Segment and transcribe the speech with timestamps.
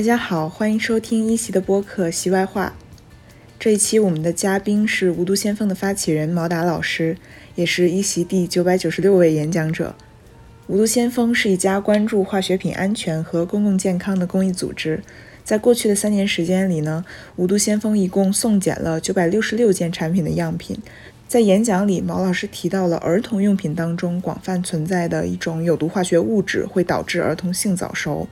[0.00, 2.72] 大家好，欢迎收听一席的播客《席外话》。
[3.58, 7.18] 这一期我们的嘉宾是无毒先锋的发起人毛达老师，
[7.54, 9.94] 也是一席第九百九十六位演讲者。
[10.68, 15.02] 无毒先锋是一家关注化学品安全和公共健康的公益组织。
[15.44, 17.04] 在过去的三年时间里呢，
[17.36, 20.78] 无毒先锋一共送检了九百六十六件产品的样品。
[21.28, 28.26] 在演讲里，毛老师提到了儿童用品当中广泛存在的一种有毒化学物质，会导致儿童性早熟。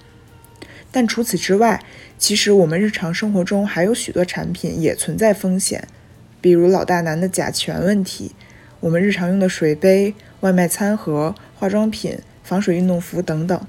[0.98, 1.80] 但除此之外，
[2.18, 5.86] 其实我们日常生活中还有许多产品也存在风险，
[6.40, 8.32] 比如老大难的甲醛问题，
[8.80, 13.60] 我们日常用的水杯、外卖餐盒、化妆品、防水运动服等等。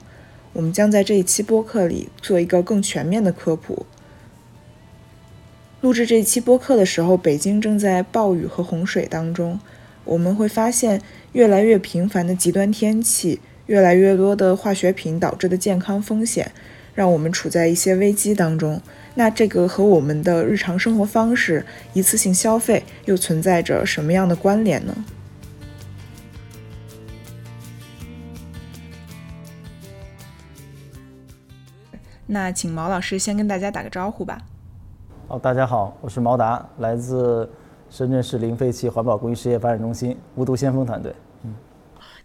[0.54, 3.86] 我们将在这一期播客里做一个更全面的科普。
[5.82, 9.60] 录制这一期播客的时候，北京正在暴雨和洪水当中，
[10.04, 11.00] 我们会发现
[11.34, 16.52] 越来越频繁的极端天气，越来越多的化学品导致的健康风险。
[16.94, 18.82] 让我们处在一些危机当中，
[19.16, 24.96] 那这个和我们的日常生活方式、一次性消费又存在着什么样的关联呢？
[32.32, 34.40] 那请毛老师先跟大家打个招呼吧。
[35.28, 37.50] 好，大家好，我是毛达，来自
[37.90, 41.12] 深圳市零废弃环保公益事业发展中心无毒先锋团队。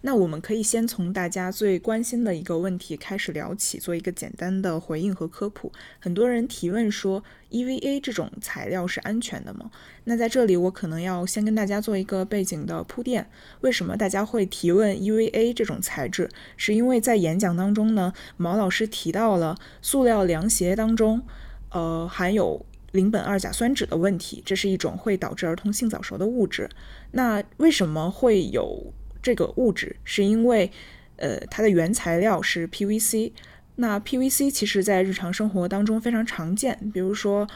[0.05, 5.71] 那我们可以先从大家最关心的一个问题开始聊起，做一个简单的回应和科普。
[5.99, 9.71] 很多人提问说，EVA 这种材料是安全的吗？
[10.03, 13.27] 那在这里我可能要先跟大家做一个背景的铺垫。
[13.61, 16.29] 为什么大家会提问 EVA 这种材质？
[16.55, 21.23] 是因为在演讲当中呢，毛老师提到了塑料凉鞋当中，
[21.71, 26.69] 呃，含有邻苯二甲酸酯的问题，这是一种会导致儿童性早熟的物质。
[27.13, 28.93] 那为什么会有？
[29.25, 30.71] 这个物质是因为，
[31.15, 33.31] 呃，它的原材料是 PVC。
[33.77, 37.47] 那 PVC 其实在日常生活当中非常常见，比如说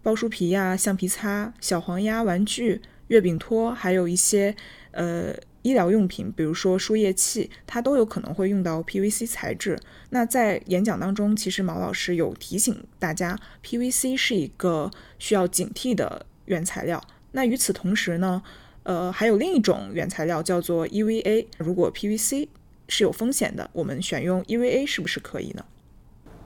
[0.00, 4.54] 包书皮呀、橡皮擦、小黄鸭玩具、月饼托，还有一些
[4.92, 9.76] 呃医疗用品，比如说输液器，它都有可能会用到 PVC 材质。
[10.10, 17.02] 那在演讲当中，其实毛老师有提醒大家，PVC 是一个需要警惕的原材料。
[17.32, 18.40] 那与此同时呢？
[18.88, 21.46] 呃，还有另一种原材料叫做 EVA。
[21.58, 22.48] 如果 PVC
[22.88, 25.62] 是有风险的，我们选用 EVA 是不是可以呢？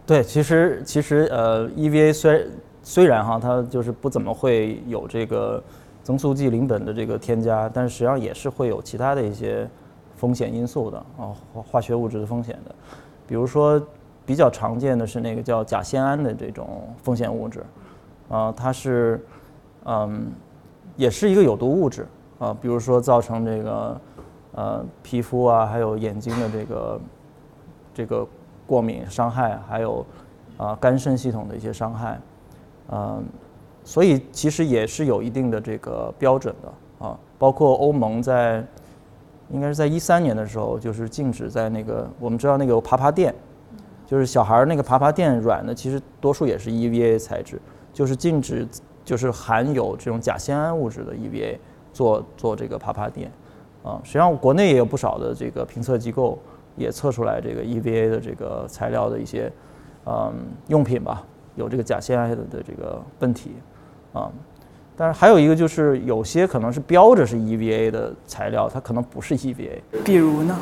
[0.04, 2.46] 对，其实其实呃，EVA 虽
[2.82, 5.62] 虽然哈，它就是不怎么会有这个
[6.02, 9.70] 增速剂邻苯的这个添加，但实际上也是会有其他的一些
[10.16, 12.74] 风险因素的啊，化化学物质的风险的。
[13.24, 13.80] 比如说
[14.26, 17.64] 比较常见的是那个叫甲酰胺的这种风险物质，
[18.28, 19.24] 啊，它是
[19.84, 20.26] 嗯，
[20.96, 22.04] 也是一个有毒物质。
[22.42, 24.00] 啊，比如说造成这个
[24.56, 27.00] 呃皮肤啊，还有眼睛的这个
[27.94, 28.26] 这个
[28.66, 30.04] 过敏伤害，还有
[30.56, 32.20] 啊肝肾系统的一些伤害，
[32.90, 33.22] 嗯，
[33.84, 37.16] 所以其实也是有一定的这个标准的啊。
[37.38, 38.64] 包括欧盟在
[39.50, 43.32] 应该是在一三年的时候，就是禁止在那个我们知道那个爬爬垫，
[44.04, 48.66] 就是小孩儿那个爬爬垫软的，其实多数也是 EVA 材质，就是禁止
[49.04, 51.56] 就是含有这种甲酰胺物质的 EVA。
[51.92, 53.30] 做做这个爬爬垫，
[53.82, 56.38] 啊，实际上国内也有不少的这个评测机构
[56.76, 59.52] 也测出来这个 EVA 的这个材料的一些，
[60.06, 60.32] 嗯，
[60.68, 61.22] 用品吧，
[61.54, 63.52] 有这个甲酰胺的的这个问题，
[64.12, 64.30] 啊，
[64.96, 70.56] 但是还有一个就是有些可能是标着是 EVA 的材料，它可能不是 EVA，比如呢？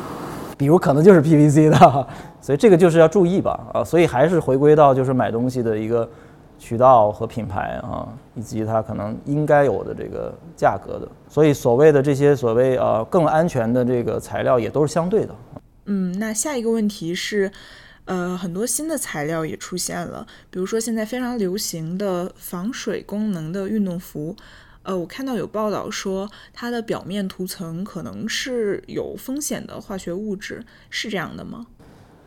[0.58, 2.06] 比如可能就是 PVC 的，
[2.42, 6.06] 所以这个就是要注意吧，啊，所以还是回归到就是买东西的一个。
[6.60, 15.34] 渠道和品牌啊，以及它可能应该有的这个价格的，所以所谓的这些所谓呃更安全的这个材料也都是相对的。
[15.86, 17.50] 嗯，那下一个问题是，
[18.04, 24.36] 呃，很多新的材料也出现了，比如说现在非常流行的防水功能的运动服，
[24.82, 31.66] 呃，我看到有报道说它的表面涂层可能是有风险的化学物质，是这样的吗？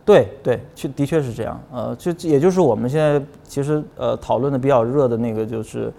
[0.05, 1.59] 对对，确的确是这样。
[1.71, 5.91] 呃，就也就是我们现在其实呃讨论的比较热的那个就是，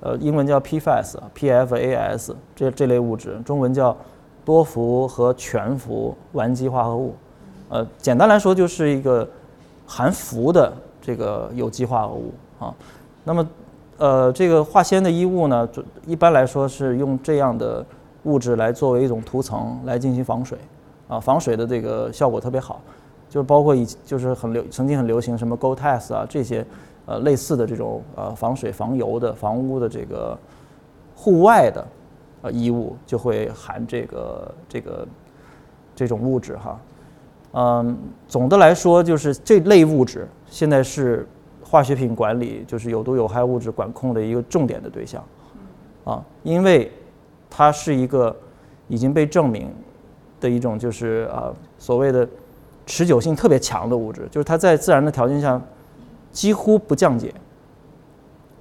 [0.00, 3.96] 呃，英文叫 PFAS，PFAS 这这类物质，中文叫
[4.44, 7.14] 多氟和全氟烷基化合物。
[7.68, 9.28] 呃，简单来说就是一个
[9.86, 12.74] 含氟的这个有机化合物啊。
[13.22, 13.48] 那么，
[13.98, 15.68] 呃，这个化纤的衣物呢，
[16.04, 17.86] 一般来说是用这样的
[18.24, 20.58] 物质来作为一种涂层来进行防水，
[21.06, 22.80] 啊，防水的这个效果特别好。
[23.32, 26.62] 就包括以就是很流曾经很流行什么 Gore-Tex 啊这些，
[27.06, 30.38] 呃类似的这种呃防水防油的房屋的这个
[31.16, 31.82] 户外的
[32.42, 35.08] 呃衣物就会含这个这个
[35.96, 36.78] 这种物质哈，
[37.52, 37.96] 嗯
[38.28, 41.26] 总的来说就是这类物质现在是
[41.64, 45.24] 化学品管理，就是有毒有害物质管控的一个重点的对象，
[46.04, 46.92] 啊，因为
[47.48, 48.36] 它是一个
[48.88, 49.72] 已经被证明
[50.38, 52.28] 的一种就是啊所谓的
[52.86, 55.60] 持久性特别强的物质，就是它在自然的条件下
[56.30, 57.32] 几乎不降解，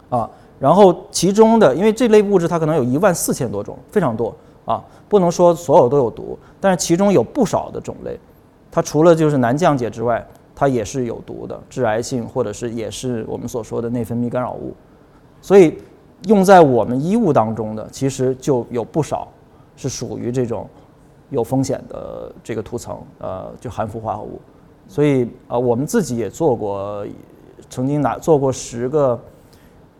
[0.09, 0.29] 啊，
[0.59, 4.35] 然后其中的因为这类物质它可能有一万四千多种，非常多
[4.65, 8.19] 啊，不能说所有都有毒，但是其中有不少的种类，
[8.71, 10.25] 它除了就是难降解之外。
[10.53, 14.75] 它也是有毒的，致癌性，或者是也是我们所说的内分泌干扰物，
[15.41, 15.75] 所以
[16.27, 19.27] 用在我们衣物当中的，其实就有不少
[19.75, 20.69] 是属于这种
[21.31, 24.39] 有风险的这个涂层，呃，就含氟化合物。
[24.87, 27.03] 所以啊，我们自己也做过，
[27.69, 29.19] 曾经拿做过十个，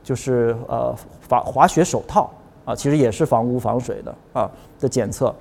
[0.03, 2.29] 就是呃防滑雪手套
[2.65, 5.33] 啊，其实也是防污防水的啊的检测，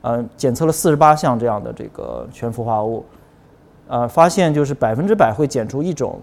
[0.00, 3.04] 嗯，检测了四十八项这样的这个全氟化合物。
[3.86, 6.18] 呃，发现就是百分之百会检出一种，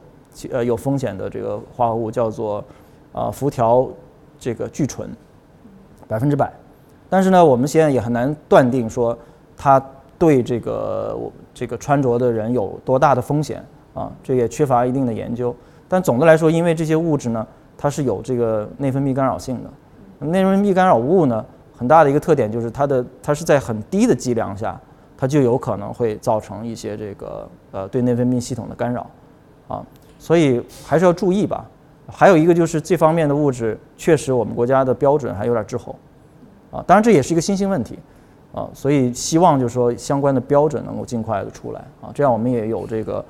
[0.50, 2.63] 呃，有风险的这个化合物，叫做
[3.13, 3.88] 啊氟调
[4.39, 5.15] 这个聚醇，
[6.07, 6.51] 百分之百。
[7.12, 9.18] 但是呢，我们现在也很难断定说
[9.58, 9.84] 它
[10.18, 11.19] 对这个
[11.54, 13.62] 这个穿着的人有多大的风险
[13.94, 15.54] 啊，这也缺乏一定的研究。
[15.90, 17.46] 但总的来说，因为这些物质呢，
[17.78, 21.46] 它是有这个内分泌干扰性的，内分泌干扰物呢，
[21.78, 24.80] 很大的一个特点就是它的它是在很低的剂量下。
[25.18, 29.06] 它就有可能会造成一些这个呃对内分泌系统的干扰，
[29.68, 29.86] 啊，
[30.18, 31.63] 所以还是要注意吧。
[32.08, 35.96] 还有一个就是这方面的物质，确实我们国家的标准还有点滞后，
[36.71, 38.00] 啊，当然这也是一个新兴问题，
[38.53, 43.23] 啊，所以希望就是说相关的标准能够尽快的出来，啊，这样我们也有这个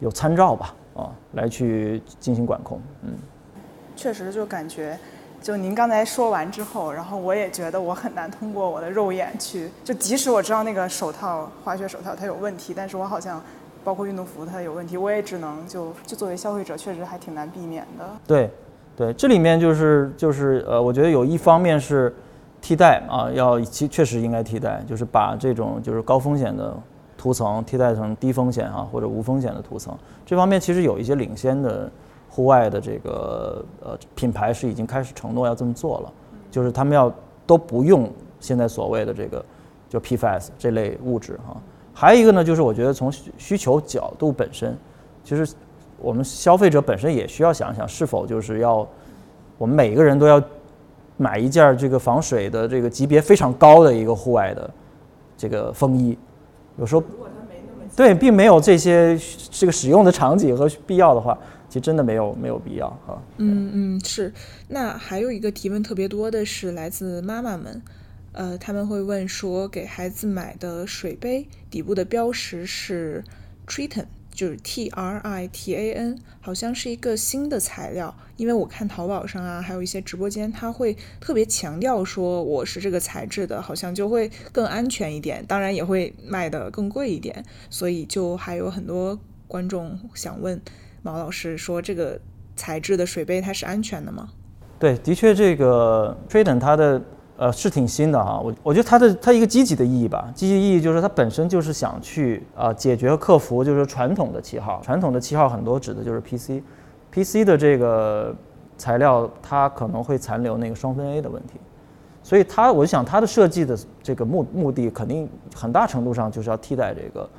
[0.00, 3.12] 有参照吧，啊，来去进行管控，嗯，
[3.94, 4.98] 确实就感觉。
[5.40, 13.42] 就您刚才说完之后，然后我也觉得我很难通过我的肉眼去，就即使我知道那个手套滑雪手套它有问题，但是我好像
[13.84, 18.08] 包括运动服它有问题，我也只能就就作为消费者确实还挺难避免的。
[18.26, 18.50] 对，
[18.96, 22.14] 对，这里面就是就是呃，我觉得有一方面是
[22.64, 26.74] 替代啊，要其确实应该替代，就是把这种就是高风险的
[27.18, 29.94] 涂层替代成低风险啊或者无风险的涂层，
[30.24, 31.90] 这方面其实有一些领先的。
[32.36, 36.12] 户外的这个呃品牌是已经开始承诺要这么做了，
[36.50, 37.08] 就是他们要
[37.46, 39.44] 都不用现在所谓的这个
[39.88, 41.56] 就 PFAS 这类物质哈。
[41.92, 44.76] 还有一个呢，就是我觉得从需求角度本身，
[45.22, 45.54] 其实
[45.96, 48.84] 我们消费者本身也需要想想，是否就是要
[49.56, 50.42] 我们每一个人都要
[51.16, 54.70] 买一件这个防水的这个级别非常高的一个户外的
[55.36, 56.16] 这个风衣，
[56.78, 57.02] 有时候
[57.96, 59.18] 对，并没有这些
[59.50, 61.38] 这个使用的场景和必要的话。
[61.66, 63.20] 其实真的没有没有必要哈。
[63.38, 64.32] 嗯嗯是。
[64.68, 67.82] 那还有一个提问特别多的是来自妈妈们，
[68.30, 73.24] 呃，他们会问说，给孩子买的水杯底部的标识是
[73.66, 78.14] Triton，就是 T R I T A N，好像是一个新的材料。
[78.36, 87.44] 因为我看淘宝上啊，还有一些直播间，他会特别强调说我是这个材质的，好像就会更安全一点，当然也会卖的更贵一点。
[87.70, 90.60] 所以就还有很多观众想问。
[91.02, 92.20] 毛老师说：“这个
[92.56, 94.30] 材质的水杯它是安全的吗？”
[94.80, 97.00] 对，的确，这个 Triton 它的
[97.36, 98.40] 呃是挺新的哈。
[98.40, 108.34] 我我觉得它的它一个积极的意义吧，积极意义就是它本身就是想去啊解决和克服就是传统的气号，传统的气号很多指的就是 PC，PC 的这个
[108.76, 111.60] 材料它可能会残留那个双酚 A 的问题，
[112.22, 117.30] 所以它我想它的设计的这个目目的肯定很大程度上就是要替代这个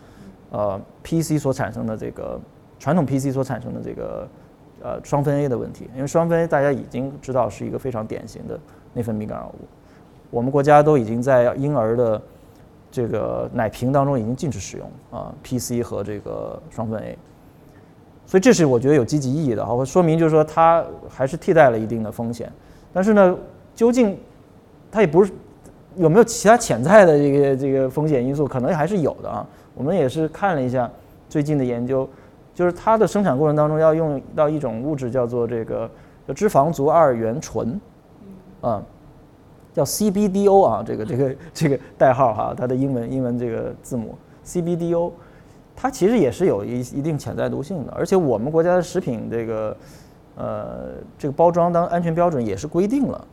[0.52, 2.40] 呃 PC 所产生的这个。
[2.78, 4.28] 传统 PC 所产生的这个
[4.84, 8.60] 呃双酚 A 的问题，因为双酚 A 大家已经知道是一个非常典型的
[8.94, 9.66] 内分泌干扰物，
[10.36, 12.22] 我们国家都已经在婴儿的
[12.92, 17.18] 这个奶瓶当中已经禁止使用啊 PC 和这个双酚 A，
[18.26, 22.52] 所以这是我觉得有积极意义的啊，说明就是说它还是替代了一定的风险，
[22.92, 23.38] 但是呢，
[23.74, 24.20] 究竟
[24.92, 25.32] 它也不是
[25.96, 30.92] 有没有其他潜在的这个这个风险因素，可能还是有的啊，我们也是看了一下
[31.30, 32.06] 最近的研究。
[32.54, 35.90] 就是它的生产过程当中要用到一种物质，叫做这个
[36.34, 37.80] 脂肪族二元醇，
[38.60, 38.82] 啊，
[39.76, 44.16] 叫 CBDO 啊，这个这个这个代号哈，它的英文英文这个字母
[44.46, 45.12] CBDO，
[45.76, 49.78] 它其实也是有一一定潜在毒性的，而且我们国家的食品这个
[50.38, 53.28] 呃这个包装当安全标准也是规定了，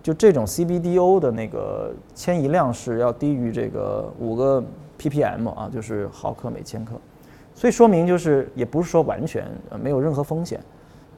[0.00, 4.62] 就这种 CBDO 的那个迁移量是要低于这个五个
[4.96, 6.92] ppm 啊，就是毫克每千克。
[7.52, 10.60] 所以说明就是也不是说完全呃没有任何风险，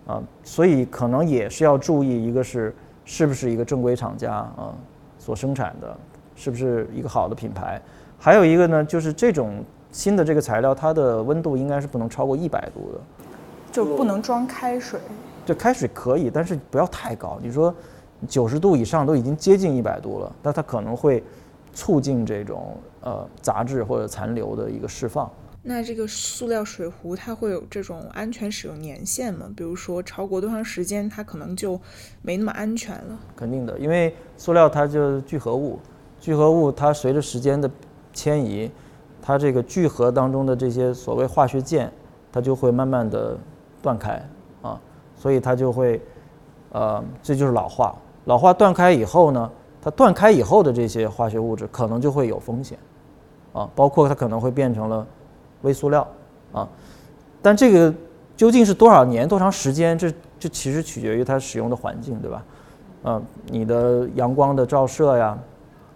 [0.07, 4.75] 啊，所以可能也是要注意，一个是是不是一个正规厂家啊
[5.19, 5.97] 所生产的，
[6.35, 7.81] 是不是一个好的品牌，
[8.19, 13.01] 还有一个呢就是这种新的这个材料，它的温度应该是不能超过一百度的。
[13.71, 15.01] 就不能装开水。
[15.47, 17.39] 这开水可以，但是不要太高。
[17.43, 17.75] 你说
[18.29, 21.25] 九十度以上都已经接近一百度了，那它可能会
[21.73, 25.31] 促进这种呃杂质或者残留的一个释放。
[25.65, 29.49] 那这个塑料水壶它会有这种安全使用年限吗？
[29.57, 31.81] 比如说超过多长时间，它可能就
[32.21, 33.17] 没那么安全了？
[33.37, 35.79] 肯定的，因为塑料它就是聚合物，
[36.19, 37.71] 聚合物它随着时间的
[38.13, 38.69] 迁移，
[39.23, 41.93] 它这个聚合当中的这些所谓化学键，
[42.33, 43.39] 它就会慢慢的
[43.81, 44.21] 断开
[44.63, 44.81] 啊，
[45.15, 46.03] 所以它就会，
[46.73, 47.97] 呃，这就是老化。
[48.25, 49.49] 老化断开以后呢，
[49.81, 52.77] 它断开以后的这些化学物质可能就会有风险，
[53.53, 55.07] 啊，包括它可能会变成了。
[55.63, 56.07] 微塑料，
[56.53, 56.69] 啊，
[57.41, 57.93] 但这个
[58.37, 59.97] 究竟是多少年、多长时间？
[59.97, 62.45] 这这其实取决于它使用的环境，对吧？
[63.05, 65.39] 嗯，你的阳光的照射呀，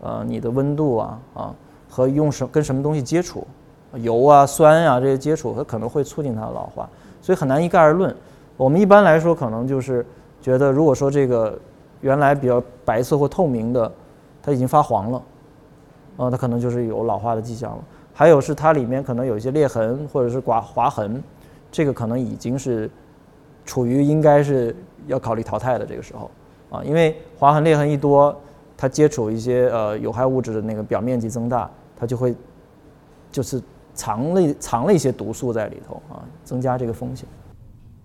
[0.00, 1.54] 呃，你的温度啊，啊，
[1.88, 3.46] 和用什跟什么东西接触，
[3.94, 6.88] 油啊、酸呀这些接触，它可能会促进它的老化，
[7.22, 8.14] 所以很难一概而论。
[8.56, 10.04] 我们一般来说，可能就是
[10.40, 11.58] 觉得，如果说这个
[12.00, 13.92] 原来比较白色或透明的，
[14.42, 15.22] 它已经发黄了，
[16.16, 17.78] 啊，它可能就是有老化的迹象了。
[18.18, 21.22] 还有是它里面可能有一些裂痕或者是刮划痕，
[21.70, 22.90] 这个可能已经是
[23.66, 24.74] 处于应该是
[25.06, 26.30] 要考虑淘汰的这个时候
[26.70, 28.34] 啊，因为划痕裂痕一多，
[28.74, 32.34] 它接触一些呃有害物质的那个表面积增大，它就会
[33.30, 33.60] 就是
[33.92, 37.28] 藏了藏了一些毒素在里头啊，增加这个风险。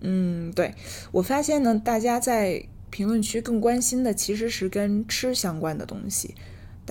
[0.02, 0.74] 嗯，对
[1.14, 6.36] 我发现呢，大家在评论区更关心的其实是跟吃相关的东西。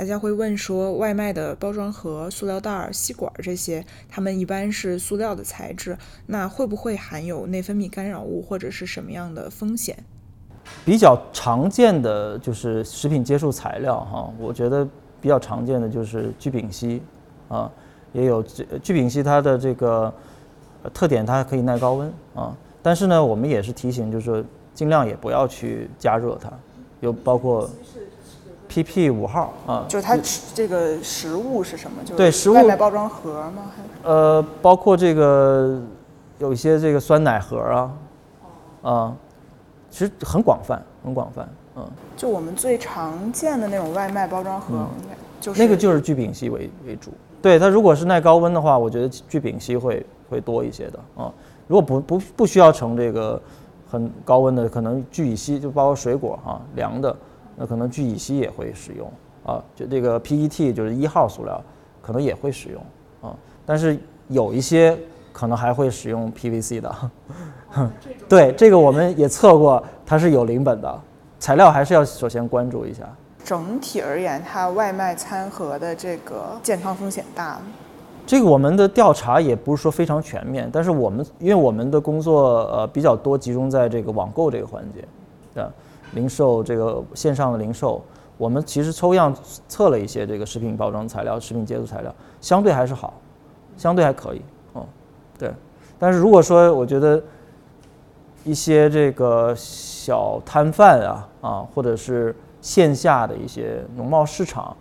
[0.01, 9.95] 大家会问说，外卖的包装盒、塑料袋、吸管这些，它们一般是塑料的材质，那会不会含有内分泌干扰物或者是什么样的风险？
[10.87, 14.89] 比较常见的就是食品接触材料哈，我觉得
[15.21, 17.03] 比较常见的就是聚丙烯
[17.51, 17.71] 啊，
[18.15, 20.11] 也有聚丙烯它的这个
[20.95, 24.43] 特点，它可以耐高温啊，但是呢，我们也是提醒，就是说
[24.73, 26.51] 尽量也不要去加热它，
[27.01, 27.69] 有包括。
[28.71, 30.17] PP 五号啊，就是它
[30.55, 31.97] 这个实物是什么？
[32.05, 33.65] 就是对食物外卖包装盒吗？
[33.77, 35.83] 还是呃，包括这个
[36.39, 37.93] 有一些这个酸奶盒啊，
[38.83, 39.17] 啊，
[39.91, 41.85] 其实很广泛，很广泛，嗯。
[42.17, 44.87] 就我们最常见的那种外卖包装盒，
[45.41, 47.11] 就是那个就是聚丙烯为为主。
[47.43, 51.33] 对它如果是耐高温的话，我觉得聚丙烯会会多一些的啊。
[51.67, 53.41] 如果不不不需要盛这个
[53.91, 57.17] 很高温的，可能聚乙烯就包括水果啊凉的。
[57.61, 59.07] 那可能聚乙烯也会使用
[59.45, 61.63] 啊，就这个 PET 就是一号塑料，
[62.01, 62.83] 可能也会使用
[63.21, 63.37] 啊。
[63.67, 63.99] 但是
[64.29, 64.97] 有一些
[65.31, 67.11] 可能还会使用 PVC 的，
[68.27, 71.01] 对这个我们也测过，它是有邻苯的。
[71.39, 73.03] 材料还是要首先关注一下。
[73.45, 77.63] 整体而言，它外卖餐盒的这个健康风险大吗？
[78.27, 85.05] 这个我们的调查也不是说非常全面，但是我们因为我们的工作呃比较多集中在这个网购这个环节，
[85.53, 85.71] 对吧？
[86.13, 88.03] 零售这个线上的零售，
[88.37, 89.35] 我们其实抽样
[89.69, 93.15] 测了一些这个食品包装材料、食品接触材料，相对还是好，
[93.77, 94.87] 相对还可以，哦，
[95.39, 95.53] 对。
[95.99, 97.23] 但是如果说我觉得
[98.45, 104.77] 一些这个小摊贩啊啊，或者是线下的一些农贸市场，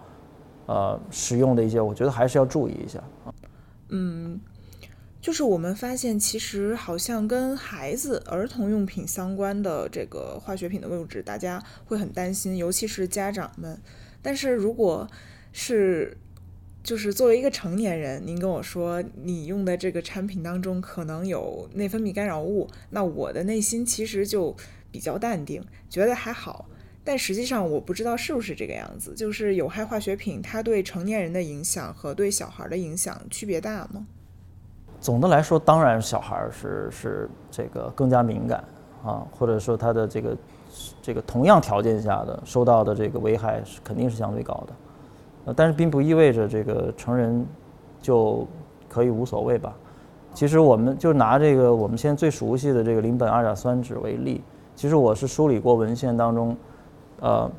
[0.66, 3.34] 呃，使用的一些，我觉得还是要注意一下啊。
[3.90, 4.40] 嗯。
[5.22, 13.78] 就是我们发现，其实好像跟孩子、儿童用品相关的这个化学品的物质，大家会很担心，尤其是家长们。
[14.22, 15.10] 但是如果
[15.52, 16.18] 是，
[16.82, 24.56] 就是作为一个成年人，您跟我说你用的这个产品当中可能有内分泌干扰物，那我的内心其实就
[24.90, 26.70] 比较淡定，觉得还好。
[27.04, 29.14] 但实际上，我不知道是不是这个样子。
[29.16, 34.08] 就是有害化学品，它对成年人的影响和对小孩的影响区别大吗？
[35.02, 38.64] 总的来说，当然小孩儿是是这个更加敏感
[39.04, 40.38] 啊，或者说他的这个
[41.02, 44.74] 这个同样条件下的受到的这个危害是肯定是相对高的，
[45.46, 47.46] 呃，但是并不意味着这个成人
[48.02, 48.46] 就
[48.90, 49.74] 可以无所谓吧。
[50.34, 54.44] 其实我们就拿这个我们现在最熟悉的这个邻苯二甲酸酯为例，
[54.76, 56.56] 其实我是梳理过文献当中，
[57.22, 57.50] 呃，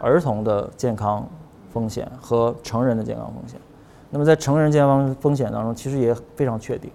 [0.00, 1.28] 儿童的健康
[1.70, 3.60] 风险和成人的健康风险。
[4.14, 6.90] 那么在成人健康风险当中，其实也非常确定，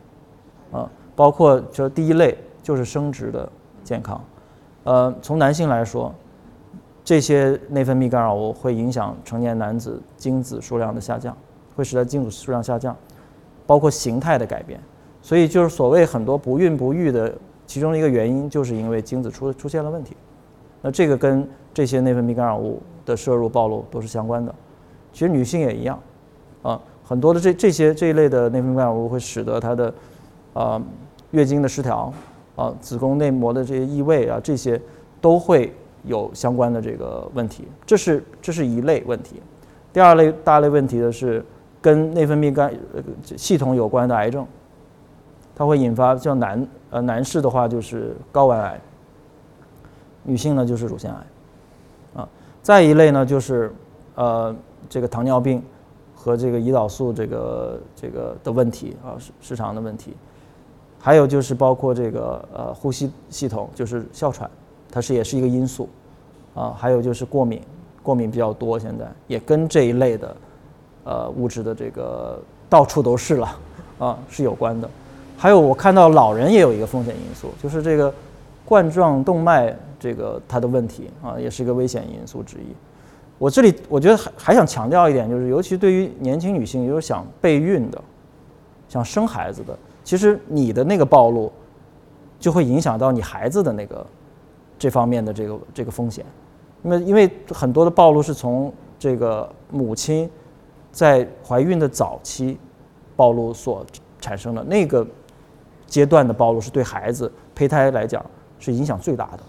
[0.71, 3.49] 啊，包括说第一类就是生殖的
[3.83, 4.23] 健康，
[4.83, 6.13] 呃，从男性来说，
[7.03, 11.35] 这些内分泌干扰物会影响成年男子精子数量的下降，
[11.75, 12.95] 会使得精子数量下降，
[13.65, 14.79] 包括形态的改变，
[15.19, 17.33] 所以就是所谓很多不孕不育的
[17.65, 20.15] 其中一个原因，就是因为精子出出现了问题，
[20.83, 24.53] 那这个跟这些内分泌干扰物的摄入暴露都是相关的，
[25.11, 25.99] 其实女性也一样，
[26.61, 26.79] 啊。
[27.07, 29.93] 很多的这这些这一类的内分泌干扰物会使得它的，
[30.53, 30.81] 呃，
[31.31, 32.11] 月经的失调，
[32.57, 34.81] 啊，子宫内膜的这些异位啊，这些
[35.21, 35.73] 都会
[36.03, 37.65] 有相关的这个问题。
[37.85, 39.41] 这是这是一类问题。
[39.93, 41.43] 第二类大类问题的是
[41.81, 42.73] 跟内分泌干
[43.37, 44.45] 系统有关的癌症，
[45.55, 48.81] 它会引发像男呃男士的话就是睾丸癌，
[50.23, 52.29] 女性呢就是乳腺癌，啊，
[52.61, 53.73] 再一类呢就是
[54.15, 54.53] 呃
[54.89, 55.63] 这个糖尿病
[56.27, 60.13] 和这个胰岛素这个这个的问题啊时时常的问题，
[60.99, 64.49] 还有就是包括这个呃呼吸系统就是哮喘，
[64.91, 65.87] 它是也是一个因素，
[66.53, 67.61] 啊，还有就是过敏。
[68.03, 70.37] 过敏比较多，现在也跟这一类的，
[71.03, 73.59] 呃，物质的这个到处都是了，
[73.99, 74.89] 啊，是有关的。
[75.37, 78.13] 还有我看到老人也有一个风险因素，就是这个
[78.63, 82.73] 冠状动脉这个它的问题啊，也是一个危险因素之一。
[83.37, 88.01] 我这里我觉得还还想强调一点，就是尤其对于年轻女性，有想备孕的、
[88.89, 91.51] 想生孩子的，其实你的那个暴露
[92.39, 94.05] 就会影响到你孩子的那个
[94.79, 96.25] 这方面的这个这个风险。
[96.81, 100.29] 那么，因为很多的暴露是从这个母亲
[100.91, 102.57] 在怀孕的早期
[103.15, 103.85] 暴露所
[104.19, 105.05] 产生的，那个
[105.85, 108.25] 阶段的暴露是对孩子胚胎来讲
[108.59, 109.39] 是影响最大的。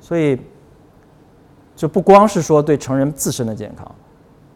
[0.00, 0.38] 所以，
[1.74, 3.94] 就不光是说对成人自身的健康，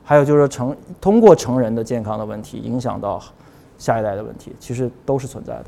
[0.04, 3.22] 还有就是说成通过成人的健康的问题影响到
[3.78, 5.66] 下一代的问题，其实都是存在的。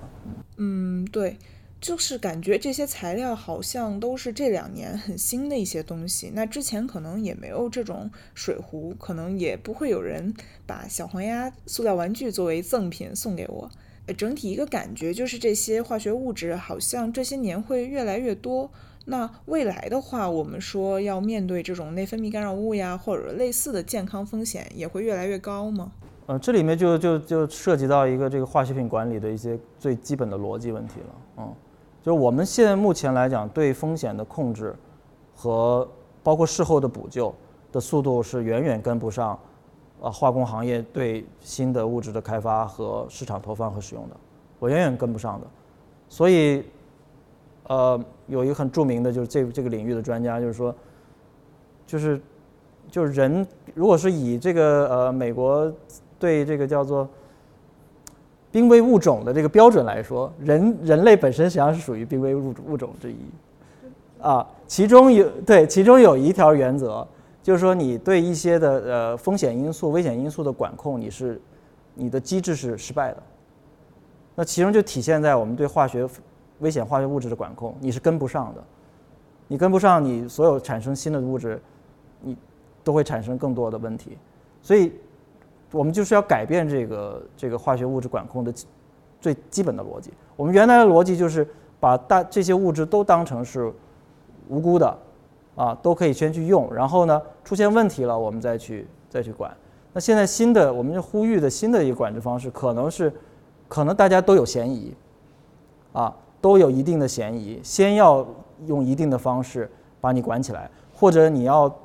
[0.56, 1.36] 嗯，对。
[1.80, 10.34] 就是感觉这些材料好像都是这两年很新的一些东西，那之前可能也没有这种水壶，可能也不会有人
[10.66, 13.70] 把小黄鸭塑料玩具作为赠品送给我。
[14.16, 18.68] 整体一个感觉就是这些化学物质好像这些年会越来越多。
[19.10, 25.90] 那未来的话，我们说要面对这种内分泌干扰物呀，或者类似的健康风险，也会越来越高吗？
[26.26, 31.54] 呃，这里面就就就涉及到一个这个化学品管理的一些最基本的逻辑问题了，嗯。
[32.02, 34.74] 就是我们现在目前来讲，对风险的控制
[35.34, 35.88] 和
[36.22, 37.34] 包括事后的补救
[37.72, 39.38] 的速度是远远跟不上，
[40.00, 44.16] 呃，化工行业对新的物质的开发和市场投放和使用的，
[44.58, 45.46] 我远远跟不上的。
[46.10, 46.62] 所以，
[47.68, 50.74] 呃，有一个很著名的就是这这个领域的专家，就是说，
[51.86, 52.20] 就是
[52.90, 55.72] 就是人如果是以这个呃美国
[56.18, 57.08] 对这个叫做。
[58.50, 63.16] 濒危物种的这个标准来说，人人类本身实际上是属于濒危物物种之一，
[64.22, 67.06] 啊，其中有对其中有一条原则，
[67.42, 71.38] 就是说你对一些的呃风险因素、危险因素的管控，你是
[71.94, 73.22] 你的机制是失败的。
[74.34, 76.08] 那其中就体现在我们对化学
[76.60, 78.62] 危险化学物质的管控，你是跟不上的，
[79.46, 81.60] 你跟不上，你所有产生新的物质，
[82.20, 82.36] 你
[82.82, 84.16] 都会产生更多的问题，
[84.62, 84.92] 所以。
[85.70, 88.50] 我们就是要改变这个这个化学物质管控的
[89.20, 90.10] 最基本的逻辑。
[90.34, 91.46] 我们原来的逻辑就是
[91.78, 93.70] 把大这些物质都当成是
[94.48, 94.98] 无辜的，
[95.56, 99.54] 啊，都可以先去用，然后呢出现问题了，我们再去再去管。
[99.92, 103.12] 那现在新的我们就呼吁的新的一个管制方式，可能是
[103.68, 104.94] 可能大家都有嫌疑，
[105.92, 108.26] 啊，都有一定的嫌疑，先要
[108.66, 109.70] 用一定的方式
[110.00, 111.76] 把你管起来，或者你要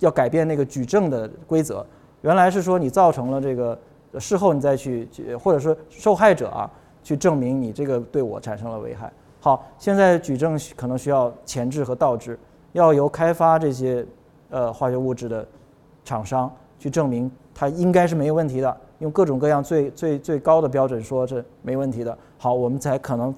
[0.00, 1.84] 要改变那个举证的规则。
[2.22, 3.78] 原来是说你造成了这个，
[4.18, 5.08] 事后你再去，
[5.40, 6.68] 或者说受害者啊，
[7.02, 9.12] 去证明你这个对我产生了危害。
[9.40, 12.36] 好，现在举证可能需要前置和倒置，
[12.72, 14.04] 要由开发这些
[14.50, 15.46] 呃化学物质的
[16.04, 22.16] 厂商去证明它应该是没有问题的，用各种各样最最最高的标准说是没问题的。
[22.38, 23.32] 好，我们才可能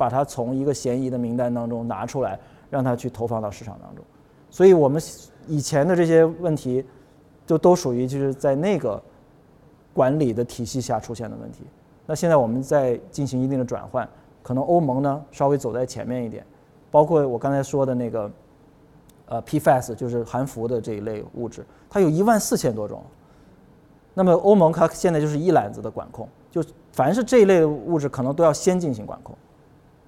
[0.00, 2.38] 把它从一个嫌疑的名单当中拿出来，
[2.70, 4.04] 让它去投放到市场当中。
[4.48, 5.00] 所以我们
[5.46, 6.84] 以前的这些问题。
[7.46, 9.02] 就都属于就是在那个
[9.92, 11.64] 管理的体系下出现的问题。
[12.06, 14.08] 那现在我们在进行一定的转换，
[14.40, 16.46] 可能欧盟呢稍微走在前面一点，
[16.92, 18.30] 包括我刚才说的那个
[19.26, 23.02] 呃 PFAS，就是含氟的这一类物质，它有一万四千多种。
[24.14, 29.36] 那么欧盟它现在就是一揽子的管控，就凡是这一类物质，可能都要先进行管控，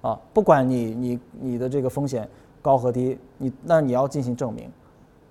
[0.03, 2.29] 啊，不管你你你的这个风险
[2.61, 4.71] 高和低，你那你要进行证明，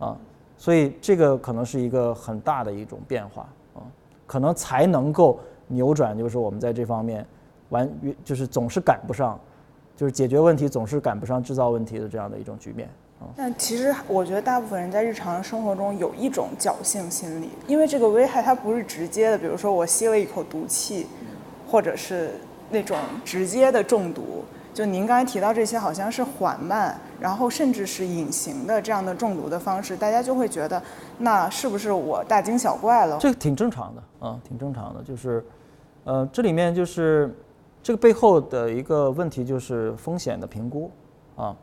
[0.01, 0.17] 啊。
[0.59, 3.43] 所以这个可能是一个很大的一种变化
[3.75, 3.83] 啊，
[4.29, 7.27] 可能才能够扭转，就是我们在这方面
[7.71, 7.91] 完
[8.25, 9.37] 就是总是赶不上，
[9.97, 13.27] 就是解决问题总是赶不上制造问题的这样的一种局面啊。
[13.35, 21.09] 那其实我觉得大部分人在日常生活中有一种侥幸心理，因为这个危害它不是直接的，比如说我吸了一口毒气，
[21.67, 22.31] 或者是
[22.71, 24.45] 那种直接的中毒。
[24.75, 30.83] 就您刚才提到这些，好像是缓慢，然后甚至是隐形的这样的中毒的方式，大家就会觉得，
[31.19, 33.19] 那是不是我大惊小怪了？
[33.19, 35.03] 这个挺正常的啊，挺正常的。
[35.03, 35.45] 就是，
[36.05, 37.35] 呃，这里面就是，
[37.83, 40.91] 这个背后的一个问题就是风险的评估
[41.37, 41.55] 啊。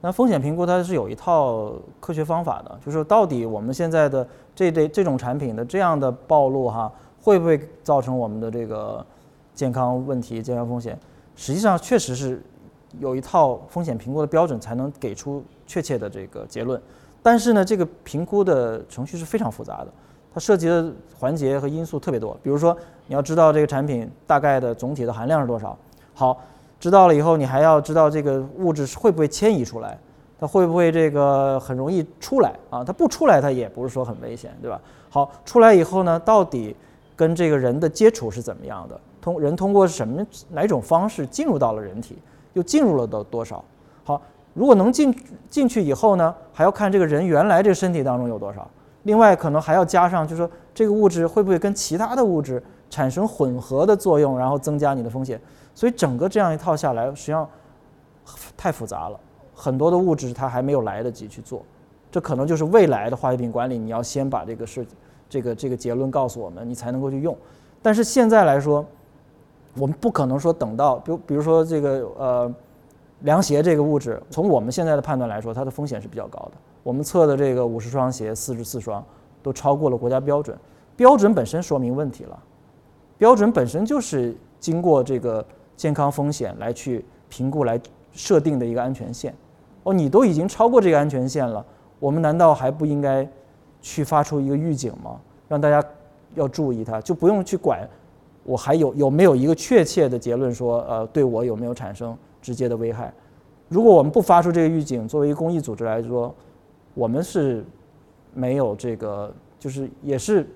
[0.00, 6.90] 那风险评估它是有一套科学方法的，就是到底我们现在的这这这种产品的这样的暴露哈，
[7.22, 9.04] 会不会造成我们的这个
[9.54, 10.98] 健康问题、健康风险？
[11.40, 12.42] 实际上确实是
[12.98, 16.78] 有一套风险评估的标准才能给出确切的这个结论。
[17.22, 19.88] 但是呢，这个评估的程序是非常复杂的，
[20.34, 22.38] 它涉及的环节和因素特别多。
[22.42, 22.76] 比如说，
[23.06, 25.74] 你要知道这个产品大概的总体的含量是多少，
[26.12, 26.38] 好。
[26.78, 29.98] 知道了以后，你还要知道这个物质会不会迁移出来，
[30.38, 32.84] 它会不会这个很容易出来啊？
[32.84, 34.80] 它不出来，它也不是说很危险，对吧？
[35.10, 36.74] 好，出来以后呢，到底
[37.14, 38.98] 跟这个人的接触是怎么样的？
[39.20, 42.18] 通人通过什么哪种方式进入到了人体，
[42.54, 43.64] 又进入了多多少？
[44.04, 44.20] 好，
[44.54, 45.14] 如果能进
[45.48, 48.68] 进去以后呢，还要看这个人原来这身体当中有多少。
[49.04, 55.40] 另外，可能还要加上，就是说这个物质会不会跟其他的物质产生混合的作用，然后增加你的风险。
[55.74, 57.48] 所以整个这样一套下来，实际上
[58.56, 59.18] 太复杂了，
[59.54, 61.62] 很多的物质它还没有来得及去做，
[62.10, 64.86] 这可能就是未来的化学品管理，你要先把这个事、
[65.30, 67.34] 这个这个结论告诉我们，你才能够去用。
[67.80, 68.84] 但是现在来说，
[69.76, 72.54] 我们不可能说等到，比如比如说这个呃
[73.20, 76.52] 凉鞋这个物质，从我们现在的判断来说，它的风险是比较高的。
[76.82, 79.04] 我们测的这个五十双鞋，四十四双
[79.42, 80.56] 都超过了国家标准，
[80.96, 82.38] 标准本身说明问题了，
[83.18, 85.44] 标准本身就是经过这个。
[85.80, 87.80] 健康风险来去评估来
[88.12, 89.34] 设定的一个安全线，
[89.82, 91.64] 哦，你都已经超过这个安全线了，
[91.98, 93.26] 我们难道还不应该
[93.80, 95.18] 去发出一个预警吗？
[95.48, 95.82] 让大家
[96.34, 97.88] 要注意它，就不用去管
[98.44, 103.12] 我还有有没有一个确切的结论说，呃，对我有没有产生直接的危害？
[103.68, 106.34] 如果我们不发出这个预警，作为公益组织来说，
[106.94, 107.64] 我们是
[108.34, 110.46] 没有这个，就是也是。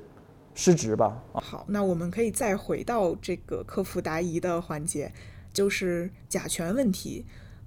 [0.57, 1.21] 失职吧。
[1.33, 5.13] 好，那我们可以再回到这个客服答疑的环节，
[5.53, 7.27] 就是甲醛问题，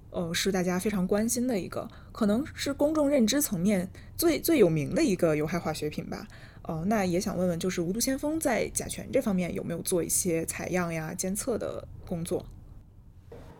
[0.09, 6.25] 呃，是大家非常关心的一个，可能是公众认知层面最最有名的一个有害化学品吧。
[6.67, 12.45] 呃，那也想问问，就是无毒先锋在甲醛这方面有没有做一些采样呀、监测的工作？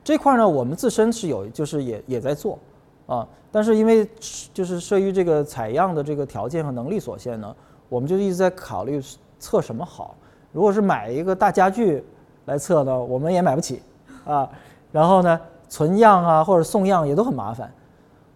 [0.03, 2.59] 这块呢，我们自身是有，就是也也在做
[3.05, 4.07] 啊，但是因为
[4.53, 7.55] 就是涉于这个采样的这个条件和能力所限呢。
[7.89, 9.01] 我们就一直在考虑
[9.39, 10.17] 测什么好。
[10.51, 12.03] 如果是买一个大家具
[12.45, 13.81] 来测呢，我们也买不起
[14.25, 14.49] 啊。
[14.91, 15.39] 然后呢，
[15.69, 17.71] 存样啊或者送样也都很麻烦。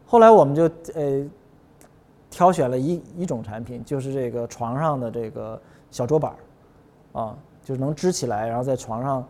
[0.06, 1.26] 后来我们就呃
[2.32, 9.24] 挑选了一一种产品，就是这个床上的这个小桌板儿啊，就是能支起来，然后在床上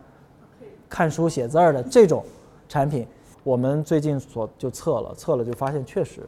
[0.87, 2.23] 看书写字儿的这种
[2.69, 3.05] 产品。
[3.43, 6.21] 我们最近所就测了，测了就发现确实，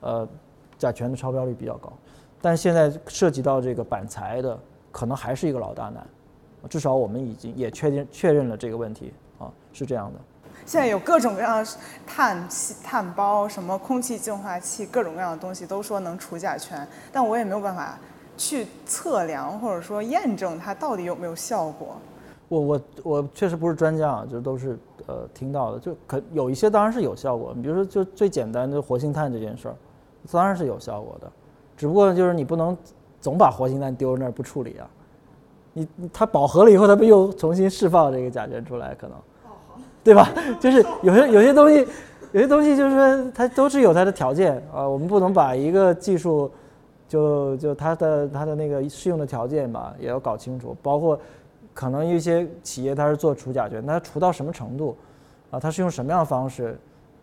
[0.00, 0.28] 呃，
[0.76, 1.92] 甲醛的超标率比较高。
[2.40, 4.58] 但现在涉及到这个板材的，
[4.90, 6.04] 可能还是一个老大难，
[6.68, 10.18] 至少我们已经也确定确认了这个问题啊，是这样的。
[10.64, 11.70] 现在有各种各样的
[12.06, 17.98] 碳气、碳包，什么空气净化器，各种各样的东西都说能除甲醛，但我也没有办法
[18.36, 21.96] 去测量或者说验证它到底有没有效果。
[22.48, 29.74] 我我我确实不是专家啊，就都是呃听到的，就可有一些当然是有效果，比如说就最简单的活性炭这件事儿，
[30.30, 31.30] 当然是有效果的。
[31.76, 32.76] 只不过就是你不能
[33.20, 34.86] 总把活性炭丢在那儿不处理啊，
[35.72, 38.94] 你它饱和了以后，它不又重新释放这个甲醛出来？
[38.94, 39.16] 可能，
[40.04, 40.28] 对吧？
[40.60, 41.86] 就是有些有些东西，
[42.32, 46.50] 有些东西就是说它都是有它的条件啊，我们不能把一个技术
[47.08, 50.76] 就就它的它的那个适用的条件吧，也要搞清楚。
[50.82, 51.18] 包括
[51.74, 54.96] 可能一些企业它是做除甲醛，它除到什么程度
[55.50, 55.60] 啊？
[55.60, 56.78] 它是用什么样的方式？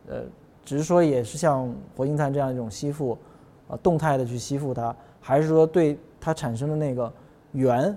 [0.08, 0.22] 呃，
[0.63, 3.18] 只是说也是像活性炭这样一种吸附。
[3.68, 7.13] 啊，动态的去吸附它，还是说对它产生的那个
[7.52, 7.96] 源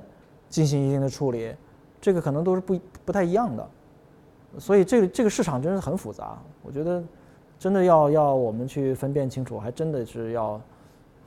[0.51, 1.51] 进行一定的处理，
[1.99, 3.67] 这个可能都是不不太一样的。
[4.59, 7.03] 所以这个这个市场真是很复杂，我觉得
[7.59, 10.61] 真的要要我们去分辨清楚，还真的是要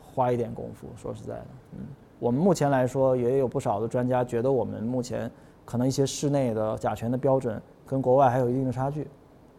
[0.01, 0.87] 花一点功夫。
[0.95, 1.79] 说实在的，嗯，
[2.19, 5.29] 我们目前来说也有不少的专家觉得我们目前
[5.63, 9.07] 可能一些室内的甲醛的标准跟国外还有一定的差距，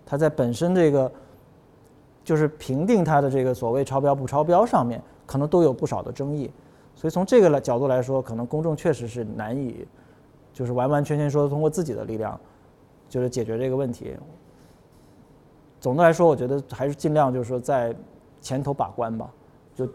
[0.04, 1.10] 它在本身这个。
[2.26, 6.50] 就是评定它的这个所谓超标不超标上面，可能都有不少的争议，
[6.92, 9.86] 所以从这个来角度来说，可能公众确实是难以，
[10.52, 12.36] 就是完完全全说通过自己的力量，
[13.08, 14.14] 就是解决这个问题。
[15.80, 17.94] 总的来说，我觉得还是尽量就是说在
[18.40, 19.30] 前头把关吧，
[19.74, 19.88] 就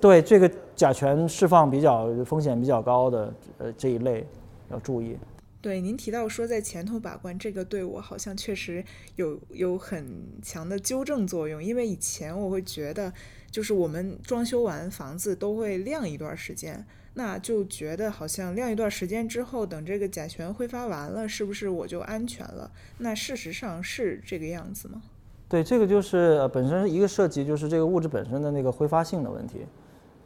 [0.00, 4.26] 对这个甲醛释放比较风险比较高的呃这一类
[4.70, 5.16] 要注意。
[5.60, 8.84] 对，您提到说在前头把关，这个对我好像确实
[9.16, 10.06] 有有很
[10.42, 13.10] 强的纠正作用，因为以前我会觉得，
[13.50, 22.70] 就是我们装修完房子都会晾一段时间，那就觉得好像晾一段时间之后，等这个甲醛挥发完了，是不是我就安全了？
[22.98, 25.00] 那事实上是这个样子吗？
[25.48, 29.64] 对，这个就是本身一个涉及就是这个物质本身的那个挥发性的问题。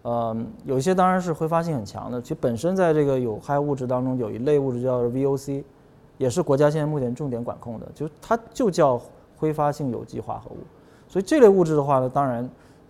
[0.04, 2.22] 嗯，有一些当然是挥发性很强的。
[2.22, 5.62] 其实本身在这个有害物质当中，有一类物质叫 VOC，
[6.16, 8.98] 也是国家现在目前重点管控的，就它就叫
[9.36, 10.58] 挥发性有机化合物。
[11.08, 12.48] 所以这类物质的话呢，当然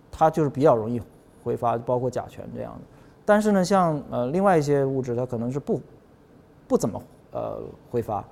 [0.09, 1.01] 它就是比较容易
[1.43, 2.98] 挥发，包括甲醛这样的。
[3.29, 5.79] 但是呢，像呃另外一些物质，它可能是不
[6.67, 6.99] 不怎么
[7.31, 7.61] 呃
[7.91, 8.25] 挥发，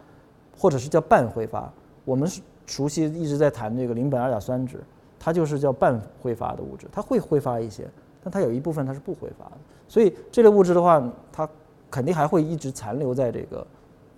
[0.58, 1.72] 或者是叫半挥发。
[2.04, 2.28] 我们
[2.66, 4.80] 熟悉一直在谈这个邻苯二甲酸酯，
[5.20, 7.88] 它就是叫半挥发的物质，它会挥发一些。
[8.24, 9.58] 但它有一部分它是不挥发的，
[9.88, 11.00] 所以这类物质的话，
[11.32, 11.48] 它
[11.92, 13.64] 肯定还会一直残留在这个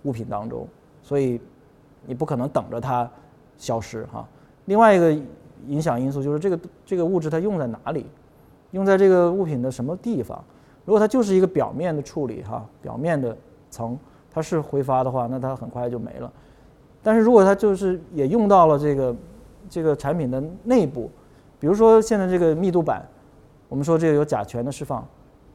[0.04, 0.66] 物品当中，
[1.02, 1.38] 所以
[2.06, 3.06] 你不可能等着它
[3.58, 4.26] 消失哈。
[4.64, 5.12] 另外一个
[5.66, 8.06] 影响因素就是这个这个物质它用在哪里，
[8.70, 10.42] 用在这个物品的什么地方。
[10.90, 13.36] 如果它就是一个表面的处理哈，表面的
[13.70, 13.96] 层
[14.28, 16.28] 它是挥发的话，那它很快就没了。
[17.00, 19.14] 但是如果它就是也用到了这个
[19.68, 21.08] 这个产品的内部，
[21.60, 23.06] 比如说现在这个密度板。
[23.68, 25.06] 我们说这个有甲醛的释放，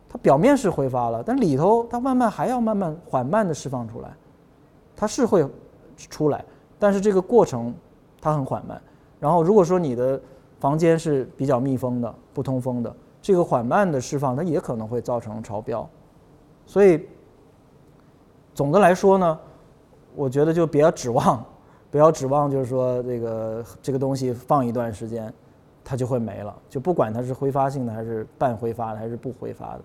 [0.07, 4.09] 它表面是挥发了，但里头它慢慢还要慢慢缓慢的释放出来，
[4.95, 5.45] 它是会
[5.97, 6.45] 出来，
[6.79, 7.73] 但是这个过程
[8.21, 8.81] 它很缓慢。
[9.19, 10.17] 然后如果说你的
[10.61, 15.89] 房间是比较密封的、不通风的，这个缓慢的释放它也可能会造成超标。
[16.67, 17.07] 所以
[18.53, 19.39] 总的来说呢，
[20.13, 21.43] 我觉得就不要指望，
[21.89, 25.33] 不要指望就是说这个这个东西放一段时间。
[25.87, 29.83] 它就会没了，就不管它是挥发性的还是半挥发的还是不挥发的，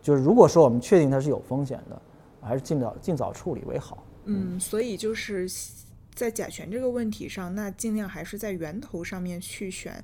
[0.00, 2.02] 就是如果说我们确定它是有风险的，
[2.40, 4.02] 还是尽早尽早处理为好。
[4.24, 5.46] 嗯，所以就是
[6.14, 10.02] 在甲醛这个问题上，那尽量还是在源头上面去选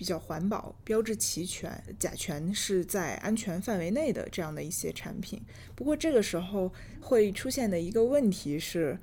[0.00, 5.38] 比较环保、标志齐全、甲醛是在安全范围内的这样的一些产品。
[5.74, 8.98] 不过这个时候会出现的一个问题是，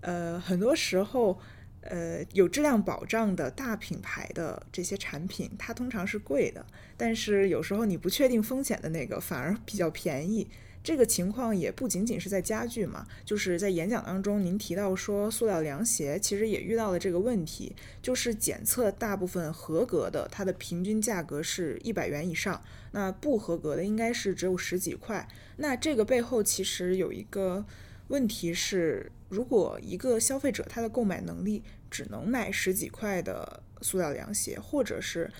[0.00, 1.38] 呃，很多时候。
[1.82, 6.62] 呃，有质量保障的大品牌的这些产品，它通常是贵的，
[6.94, 10.46] 但是有时候你不确定风险的那个反而比较便宜。
[10.82, 22.62] 这个情况也不仅仅是在家具嘛，就是在演讲当中您提到说，塑料凉鞋其实也遇到了这个问题，就是检测大部分合格的，它的平均价格是一百元以上，
[22.92, 25.28] 那不合格的应该是只有十几块。
[25.56, 27.64] 那这个背后其实有一个。
[28.08, 35.30] 问题是，如果一个消费者他的购买能力只能买十几块的塑料凉鞋，或者是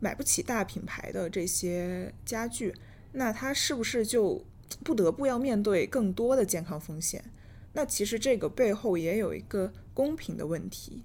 [0.00, 2.74] 买不起大品牌的这些家具，
[3.12, 4.44] 那他是不是就
[4.84, 7.24] 不得不要面对更多的健康风险？
[7.72, 11.02] 那其实这个背后也有一个公平的问题。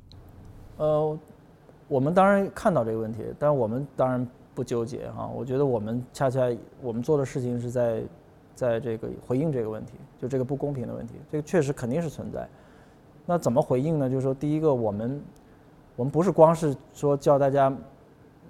[0.78, 1.20] 呃，
[1.88, 5.28] 我们当然看到这个问题，但我们当然不纠结哈。
[5.28, 6.42] 我觉得我们恰恰
[6.82, 8.04] 我们做的事情是在。
[8.56, 12.46] 在这个回应这个问题，就这个不公平的问题，这个确实肯定是存在。
[13.26, 14.10] 那怎么回应呢？
[14.10, 15.22] 就是说，第一个，我们
[15.96, 17.74] 我们不是光是说叫大家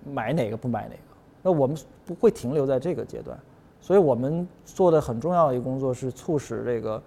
[0.04, 1.02] 买哪个不买哪个，
[1.44, 3.40] 那我们不会停留在这个阶段。
[3.80, 7.02] 所以我们做的很重要的一个工作是促使这个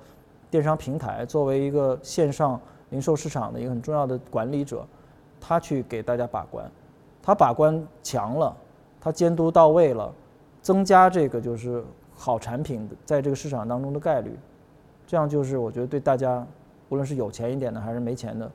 [0.50, 4.87] 电商平台作为一个线上零售市场的一个很重要的管理者，
[5.40, 6.70] 他去给大家把关，
[7.22, 8.56] 他把关强了，
[9.00, 10.12] 他监督到位了，
[10.61, 11.85] 增加这个就是。
[12.14, 14.38] 好产品在这个市场当中的概率，
[15.08, 16.46] 这样就是我觉得对大家，
[16.88, 18.48] 无论是有钱一点的还是没钱的，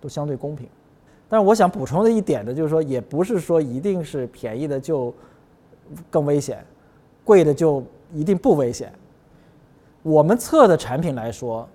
[0.00, 0.68] 都相对公平。
[1.28, 5.12] 但是我想补充的一点呢，就是说也不是说一定是便宜的就
[6.08, 6.64] 更危险，
[7.24, 8.92] 贵的就一定不危险。
[10.02, 11.68] 我们测的产品来说，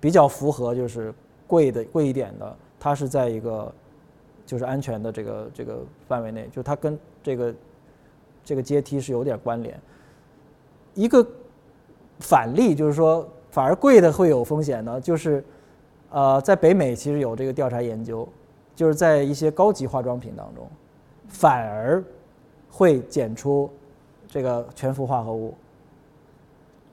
[0.00, 1.12] 比较符合就是
[1.46, 3.72] 贵的贵一点的，它是在一个
[4.46, 7.54] 就是安全的这个这个范围内，就它跟这个
[8.44, 9.78] 这个阶梯是有点关联。
[10.94, 11.26] 一个
[12.20, 15.00] 反例就是说，反而贵的会有风险呢。
[15.00, 15.44] 就是，
[16.10, 18.26] 呃，在北美其实有这个调查研究，
[18.74, 20.66] 就是在一些高级化妆品当中，
[21.28, 22.02] 反而
[22.70, 23.70] 会检出
[24.28, 25.54] 这个全氟化合物，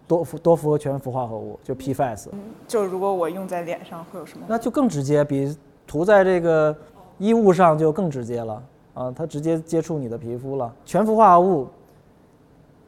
[0.07, 2.29] 多氟多氟全氟化合物，就 PFAS。
[2.67, 4.45] 就如果我用在脸上会有什么？
[4.47, 6.75] 那就更直接，比涂在这个
[7.17, 9.11] 衣物上就更直接了啊！
[9.11, 11.67] 它直接接触你的皮肤了，全氟化合物。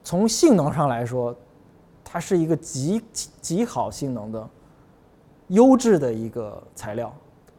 [0.04, 1.36] 从性能上来说，
[2.04, 3.02] 它是一个极
[3.42, 4.50] 极好性能的、
[5.48, 7.14] 优质的一个材料，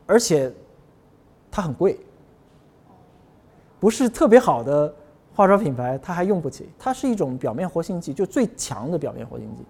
[0.07, 0.51] 而且
[1.51, 2.01] 它很贵，
[3.79, 4.95] 不是特别好的
[5.39, 6.69] 化妆品牌它还用不起。
[6.77, 9.63] 它是一种表面活性剂，就最强的表面活性剂。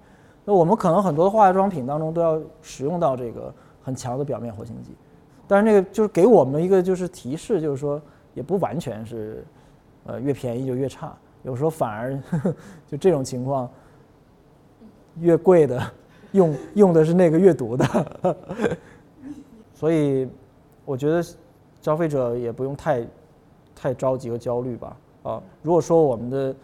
[0.46, 3.52] 那我们可能很多的化妆品当中都要使用到这个
[3.83, 4.92] 很强的表面活性剂，
[5.46, 8.00] 但是那个就是给我们一个就是提示，就是说
[8.33, 9.44] 也不完全是，
[10.07, 12.18] 呃，越便宜就越差，有时候反而
[12.88, 13.68] 就这种情况，
[15.20, 15.83] 越贵的
[16.33, 18.37] 用用的是那个越毒的，
[19.74, 20.26] 所以
[20.87, 21.22] 我觉得
[21.83, 23.07] 消费者也不用太
[23.76, 24.96] 太着急和焦虑吧。
[25.28, 26.54] 啊，如果说我们的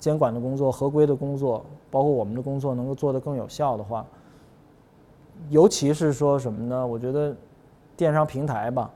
[0.00, 4.04] 监管的工作、合规的工作，包括我们的工作能够做得更有效的话，
[5.50, 6.84] 尤其是说什么呢？
[6.84, 7.32] 我觉得
[7.96, 8.90] 电商平台吧，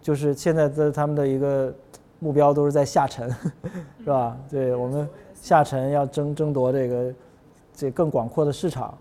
[0.00, 1.74] 就是现在的他们的一个
[2.20, 3.28] 目标都是在下沉，
[3.98, 4.36] 是吧？
[4.48, 7.14] 对我们下沉要争争夺这个
[7.72, 8.96] 这更广阔的市场，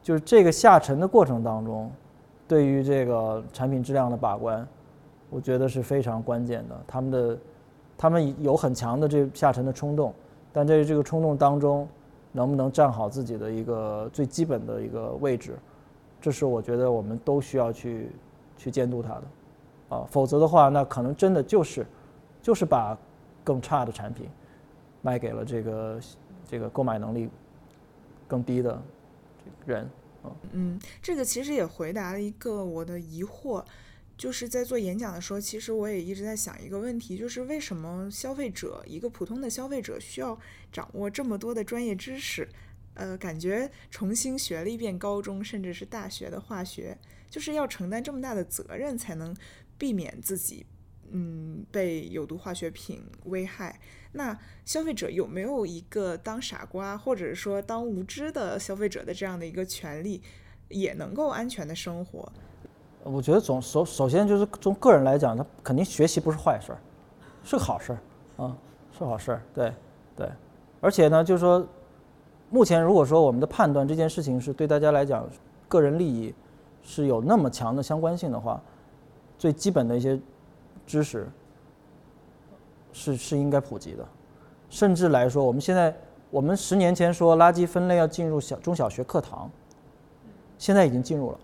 [0.00, 1.90] 就是这个下沉的过程当中，
[2.46, 4.64] 对于这个产品质量的把关，
[5.28, 6.80] 我觉得是非常关键的。
[6.86, 7.38] 他们的
[7.98, 10.14] 他们有很强的这下沉的冲动，
[10.52, 11.86] 但在这个冲动当中，
[12.30, 15.58] 能不能站好自己的一个最基本的一个位置，
[16.20, 18.10] 这是我觉得我们都需要去
[18.56, 19.22] 去监督他的，
[19.96, 21.84] 啊，否则的话，那可能真的就是
[22.40, 22.96] 就是把
[23.42, 24.28] 更差的产品
[25.02, 26.00] 卖给了这个
[26.46, 27.28] 这个购买能力
[28.28, 28.80] 更低的
[29.66, 29.90] 人，
[30.52, 33.64] 嗯，这个其实也回答了一个我的疑惑。
[34.18, 40.38] 就是在做演讲的时候，其实我也一直在想一个问题，就是为什么消费者一个普通的消费者需要
[40.72, 42.46] 掌握这么多的专业知识？
[42.94, 46.98] 呃，感觉重新学了一遍高中甚至是大学的化学，
[47.30, 49.32] 就是要承担这么大的责任，才能
[49.78, 50.66] 避免自己
[51.12, 53.80] 嗯被有毒化学品危害。
[54.12, 60.20] 那消费者有没有一个当傻瓜或者说当无知的消费者的这样的一个权利，
[60.68, 62.32] 也能够安全的生活？
[63.04, 66.78] 我觉得总首首先就是从个人来讲，他肯定学习不是坏事儿，
[67.42, 68.56] 是个好事儿啊，
[68.96, 69.72] 是好事儿，对
[70.14, 70.28] 对。
[70.80, 71.66] 而且呢，就是说，
[72.50, 75.26] 目前如果说我们的判断这件事情是对大家来讲
[75.68, 76.34] 个人利益
[76.82, 78.60] 是有那么强的相关性的话，
[79.38, 80.20] 最基本的一些
[80.86, 81.28] 知识
[82.92, 84.06] 是是应该普及的。
[84.68, 85.96] 甚至来说，我们现在
[86.30, 89.50] 我们十年前说垃圾分类要进入小中小学课堂，
[90.58, 91.38] 现在已经进入了。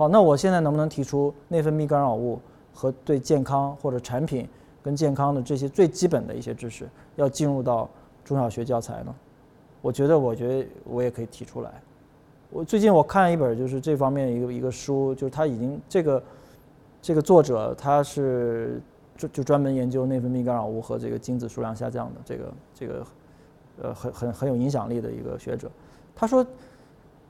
[0.00, 2.40] 好，那我现在能不能提出内分泌干扰物
[2.72, 4.48] 和对健康或者产品
[4.82, 7.86] 跟健康的这些最基本的一些知识要进入到
[8.24, 9.14] 中小学教材呢？
[9.82, 11.70] 我觉得，我觉得我也可以提出来。
[12.48, 16.22] 我最近我看一本就是这方面一个一个书，就是他已经这个
[17.02, 18.80] 这个作者他是
[19.18, 23.06] 就就专门研究内分泌干扰物和这个精子数量下降的这个这个
[23.82, 25.70] 呃很很很有影响力的一个学者。
[26.16, 26.46] 他说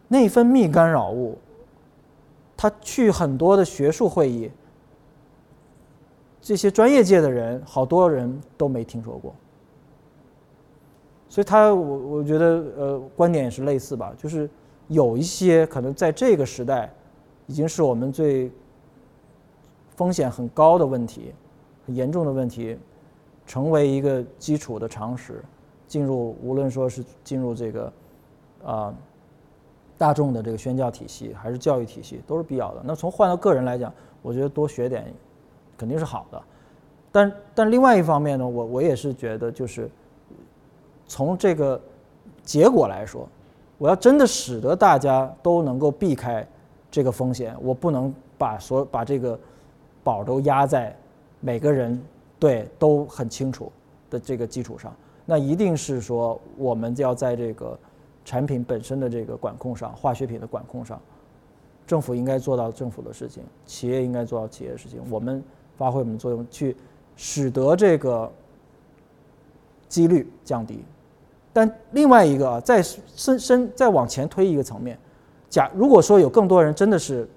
[0.07, 1.37] 内分泌干扰物。
[2.61, 4.51] 他去很多的学术会议，
[6.43, 9.35] 这些专业界的人，好多人都没听说过。
[11.27, 12.47] 所以他我我觉得
[12.77, 14.47] 呃观点也是类似吧，就是
[14.89, 16.93] 有一些可能在这个时代，
[17.47, 18.53] 已经是我们最
[19.97, 21.33] 风险很高的问题，
[21.87, 22.77] 很严重的问题，
[23.47, 25.43] 成为一个基础的常识，
[25.89, 27.93] 进入无论说是进入这个
[28.67, 28.95] 啊。
[30.01, 32.81] 大众的这个宣教体系还是教育体系都是必要的。
[32.83, 35.05] 那从换到个人来讲，我觉得多学点
[35.77, 36.43] 肯定是好的。
[37.13, 39.91] 但但另外一方面呢，我我也是觉得，就是
[41.07, 41.79] 从这个
[42.43, 43.29] 结果来说，
[43.77, 46.49] 我要真的使得大家都能够避开
[46.91, 49.39] 这个风险，我不能把所把这个
[50.03, 50.97] 宝都压在
[51.41, 52.03] 每个人
[52.39, 53.71] 对都很清楚
[54.09, 54.97] 的这个基础上。
[55.27, 57.79] 那一定是说，我们就要在这个。
[58.25, 61.01] 产品本身的这个管控上，化学品的管控上，
[61.87, 65.43] 政府应该做到政府的事情，企业应该做到企业的事情，我们
[65.77, 66.77] 发挥我们的作用，去
[67.17, 68.31] 使得这个
[69.89, 70.85] 几率降低。
[71.53, 74.97] 但另外一个啊，再深深再往前推一个层面，
[75.49, 77.29] 假如果说有更多人真的是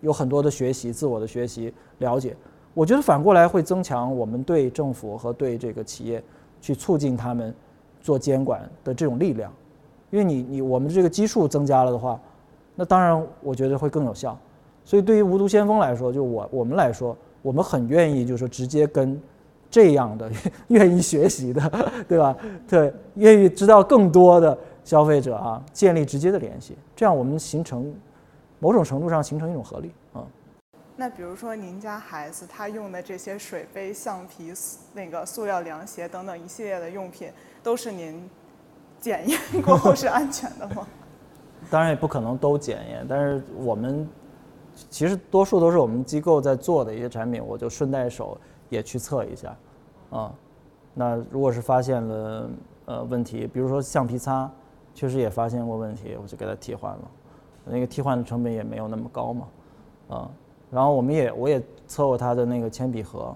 [0.00, 2.34] 有很多的学习、自我的学习、了解，
[2.74, 6.20] 我觉得反过来会增强我们对政府和对这个企业
[6.60, 7.54] 去促进他们
[8.00, 9.52] 做监管的这种力量。
[10.12, 12.20] 因为你你我们这个基数增加了的话，
[12.74, 14.38] 那当然我觉得会更有效。
[14.84, 19.18] 所以对于无毒先锋来说，就我我们来说，我们很愿意就是说直接跟
[19.70, 20.30] 这样的
[20.68, 22.36] 愿意学习的，对吧？
[22.68, 27.90] 对，愿意知道更多的消费者啊，建立直接的联系，这样我们形成
[28.58, 30.26] 某种程度上形成一种合力啊。
[30.94, 34.52] 那比如说您家孩子他用的这些水杯、橡皮、
[34.92, 37.30] 那个塑料凉鞋等等一系列的用品，
[37.62, 38.28] 都是您。
[39.02, 40.86] 检验过后是安全的吗？
[41.68, 44.08] 当然也不可能都检验，但是我们
[44.88, 48.38] 其实多数都是我们机构在做的一些产品，我就顺带手
[48.68, 49.56] 也去测一下，
[50.10, 50.32] 啊，
[50.94, 52.50] 那如果是发现了
[52.84, 54.50] 呃问题，比如说橡皮擦，
[54.94, 57.10] 确实也发现过问题，我就给它替换了。
[57.64, 59.48] 那个替换的成本也没有那么高嘛，
[60.08, 60.30] 啊，
[60.70, 63.34] 然后我们也我也测过它的那个铅笔盒，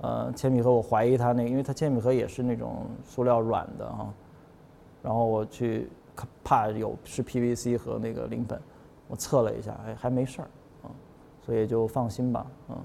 [0.00, 4.08] 呃，铅笔盒我怀疑它那个，因为它铅笔盒也是那种塑料软的哈，
[5.02, 5.88] 然后我去
[6.44, 8.58] 怕有是 PVC 和那个磷苯，
[9.08, 10.48] 我测了一下，哎，还没事儿，
[10.84, 10.90] 嗯，
[11.44, 12.76] 所以就放心吧，嗯。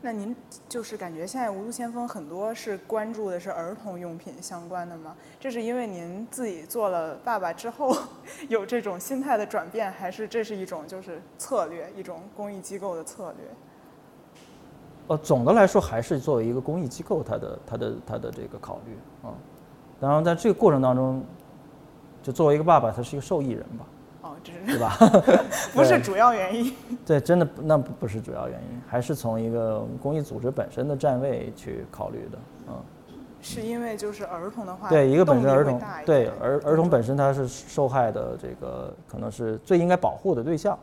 [0.00, 0.34] 那您
[0.68, 5.16] 就是感觉现在无毒先锋很多是关注的是儿童用品相关的吗？
[5.40, 7.92] 这是因为您自己做了爸爸之后
[8.48, 13.46] 有这种心态的转变，还是这是一种就是策略，一种公益机构的策略？
[15.08, 18.96] 呃，总的来说还是作为一个公益机构，它的它的它的这个考虑
[19.28, 19.34] 啊。
[20.00, 21.22] 然后在这个过程当中，
[22.22, 23.86] 就作为一个爸爸，他是一个受益人吧。
[24.22, 24.96] 哦，这是对吧？
[25.74, 26.74] 不是主要原因。
[27.06, 32.38] 对，真的那不不是主要原因，还是从一个公益组织本身的站位去考虑的。
[32.68, 32.74] 嗯，
[33.40, 40.78] 是因为就是儿童的话，对一个本身儿童，对儿儿童本身他是受害的这个可能是最应该保护的对象。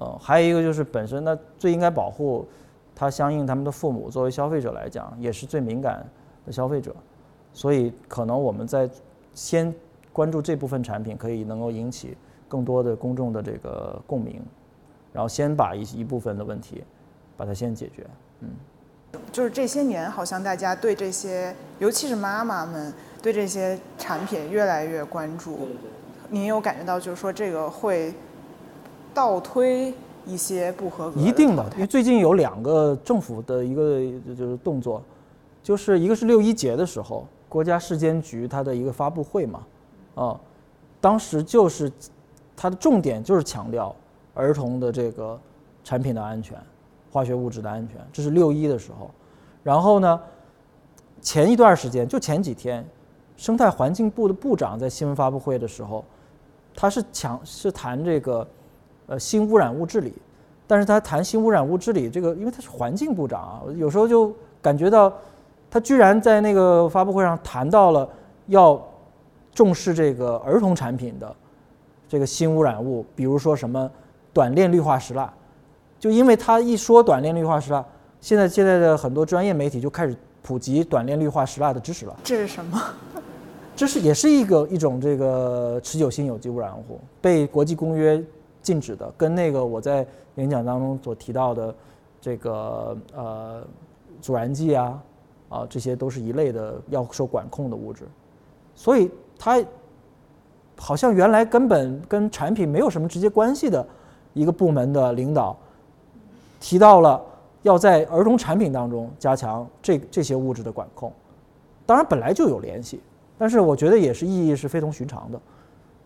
[0.00, 2.46] 嗯，还有一个就是本身那最应该保护
[2.94, 6.06] 他相应他们的父母作为消费者来讲也是最敏感
[6.46, 6.94] 的消费者，
[7.52, 8.88] 所以可能我们在
[9.34, 9.74] 先
[10.12, 12.16] 关注这部分产品可以能够引起。
[12.50, 14.40] 更多的公众的这个共鸣，
[15.12, 16.82] 然后先把一一部分的问题，
[17.36, 18.06] 把它先解决。
[18.40, 18.48] 嗯，
[19.30, 22.90] 就是这些年，好像大家对这些，尤其是妈妈们，
[23.20, 25.68] 对这些产品越来越关注。
[26.30, 28.14] 您有感觉到，就是说这个会
[29.12, 29.92] 倒推
[30.24, 31.20] 一些不合格？
[31.20, 34.00] 一定的，因为最近有两个政府的一个
[34.34, 35.02] 就是动作，
[35.62, 39.62] 就是一个是六一节的时候，国家市监局它的一个发布会嘛，
[40.14, 40.40] 啊，
[41.00, 41.90] 当时就是。
[42.60, 43.94] 它的重点就是强调
[44.34, 45.38] 儿童的这个
[45.84, 46.58] 产品的安全，
[47.08, 47.96] 化学物质的安全。
[48.12, 49.08] 这是六一的时候，
[49.62, 50.20] 然后呢，
[51.20, 52.84] 前一段时间就前几天，
[53.36, 56.04] 生态环境部的部长在新闻发布会的时候，
[56.74, 58.44] 他是强是谈这个
[59.06, 60.12] 呃新污染物治理，
[60.66, 65.12] 但是他谈新污染物治理这个，因为他是环境部长啊，有时候就感觉到
[65.70, 68.08] 他居然在那个发布会上谈到了
[68.46, 68.80] 要
[69.52, 71.34] 重视这个儿童产品的。
[72.08, 73.90] 这个新污染物，比如说什么
[74.32, 75.30] 短链氯化石蜡，
[76.00, 77.84] 就因为他一说短链氯化石蜡，
[78.18, 82.16] 现在现在的很多专业媒体就开始普及短链氯化石蜡的知识了。
[82.24, 82.80] 这是什么？
[83.76, 88.24] 这是也是一个一种这个持久性有机污染物，被国际公约
[88.62, 90.06] 禁止的，跟那个我在
[90.36, 91.74] 演讲当中所提到的
[92.22, 93.62] 这个呃
[94.22, 94.98] 阻燃剂啊
[95.48, 98.04] 啊这些都是一类的要受管控的物质，
[98.74, 99.62] 所以它。
[100.80, 103.84] 好像原来根本跟产品没有什么直接关系的
[104.32, 105.58] 一个部门的领导
[106.60, 107.20] 提到了
[107.62, 111.12] 要在儿童产品当中加强这这些物质的管控，
[111.84, 113.00] 当然本来就有联系，
[113.36, 115.40] 但是我觉得也是意义是非同寻常的，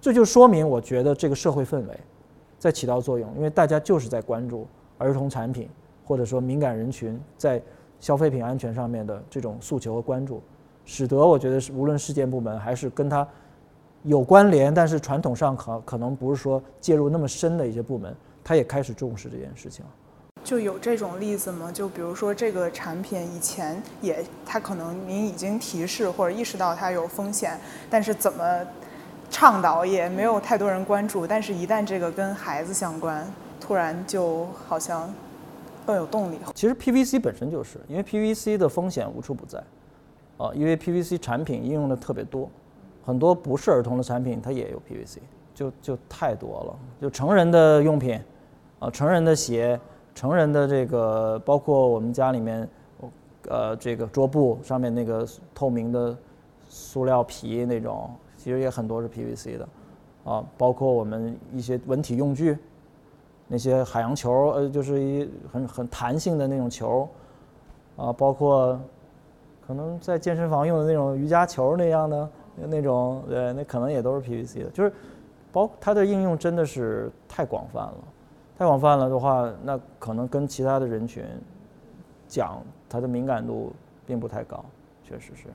[0.00, 2.00] 这就说明我觉得这个社会氛围
[2.58, 4.66] 在起到作用，因为大家就是在关注
[4.96, 5.68] 儿童产品
[6.06, 7.60] 或者说敏感人群在
[8.02, 10.42] 消费品安全上面的这种诉求和关注，
[10.84, 13.26] 使得我觉得是无论事件部门还是跟它。
[14.04, 19.84] 有关联，但是传统上可可能不是说介入那么深的一些部门，他也开始重视这件事情。
[20.42, 21.70] 就有这种例子吗？
[21.70, 27.56] 就比如说这个产品以前也，它可能您已经提示或者意识到它有风险，
[27.88, 28.66] 但是怎么
[29.30, 31.24] 倡导也没有太多人关注。
[31.24, 33.24] 但是，一旦这个跟孩子相关，
[33.60, 35.08] 突然就好像
[35.86, 36.38] 更有动力。
[36.54, 39.62] 其实 PVC 本身就是因为 PVC 的风险无处不在，
[40.38, 42.48] 啊，因为 PVC 产品应用的特别多。
[43.04, 45.18] 很多不是儿童的产品，它也有 PVC，
[45.52, 46.78] 就就太多了。
[47.00, 48.20] 就成人的用品，
[48.78, 49.78] 啊，成人的鞋，
[50.14, 52.68] 成人的这个，包括我们家里面，
[53.48, 56.16] 呃，这个桌布上面那个透明的
[56.68, 59.68] 塑料皮那种，其实也很多是 PVC 的，
[60.22, 62.56] 啊，包括我们一些文体用具，
[63.52, 67.06] 那些海洋球，呃，就是一很很弹性的那种球，
[67.98, 68.80] 啊，包括
[69.66, 72.26] 可能在健身房用的那种瑜伽球那样的。
[72.54, 74.92] 那种对，那可能也都是 PVC 的，就是
[75.50, 77.94] 包它的应用真的是太广泛了，
[78.58, 81.24] 太广泛了的话，那可能跟其他的人群
[82.28, 83.72] 讲它的敏感度
[84.04, 84.62] 并不太高，
[85.02, 85.48] 确实是。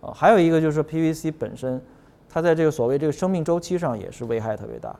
[0.00, 1.82] 啊，还有一个就是 PVC 本身，
[2.28, 4.94] 它在这个所谓这个生命周期上也是危害特别大，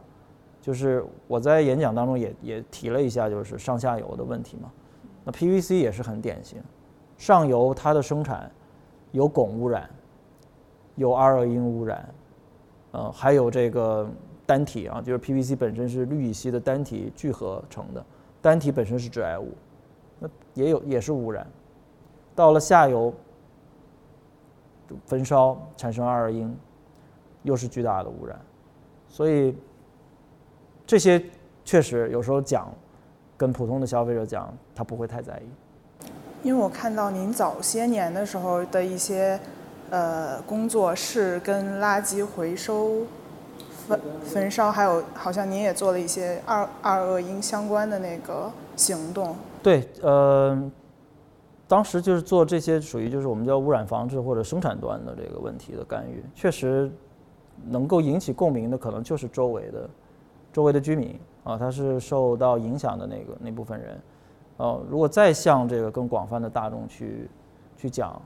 [0.66, 4.68] 就是我在演讲当中也也提了一下，就是上下游的问题嘛。
[5.24, 6.60] 那 PVC 也是很典型，
[7.16, 8.50] 上游它的生产
[9.12, 9.88] 有汞污染。
[10.96, 12.08] 有二恶英污染，
[12.92, 14.08] 呃，还有这个
[14.46, 18.02] 单体啊，就是 PVC 本身是氯乙烯的单体聚合成的，
[18.40, 19.52] 单体本身是致癌物，
[20.18, 21.46] 那也有也是污染。
[22.34, 23.12] 到了下游，
[25.04, 26.56] 焚烧产生二恶英，
[27.42, 28.40] 又是巨大的污染，
[29.06, 29.54] 所以
[30.86, 31.22] 这些
[31.64, 32.72] 确实有时候讲，
[33.36, 36.08] 跟普通的消费者讲，他不会太在意。
[36.42, 39.38] 因为我看到您早些年的时候的一些
[39.90, 43.04] 呃工作是跟垃圾回收、
[43.88, 49.34] 焚焚烧，还有好像您也做了一些二二恶英相关的那个行动。
[49.60, 50.56] 对，呃，
[51.66, 56.88] 当时就是做这些属于就是我们叫污染防治或者生产端的这个问题的干预，确实
[57.64, 59.90] 能够引起共鸣的可能就是周围的
[60.56, 64.00] 周围的居民啊，他是受到影响的那个那部分人。
[64.56, 67.28] 哦，如果再向这个更广泛的大众去
[67.76, 68.18] 去讲，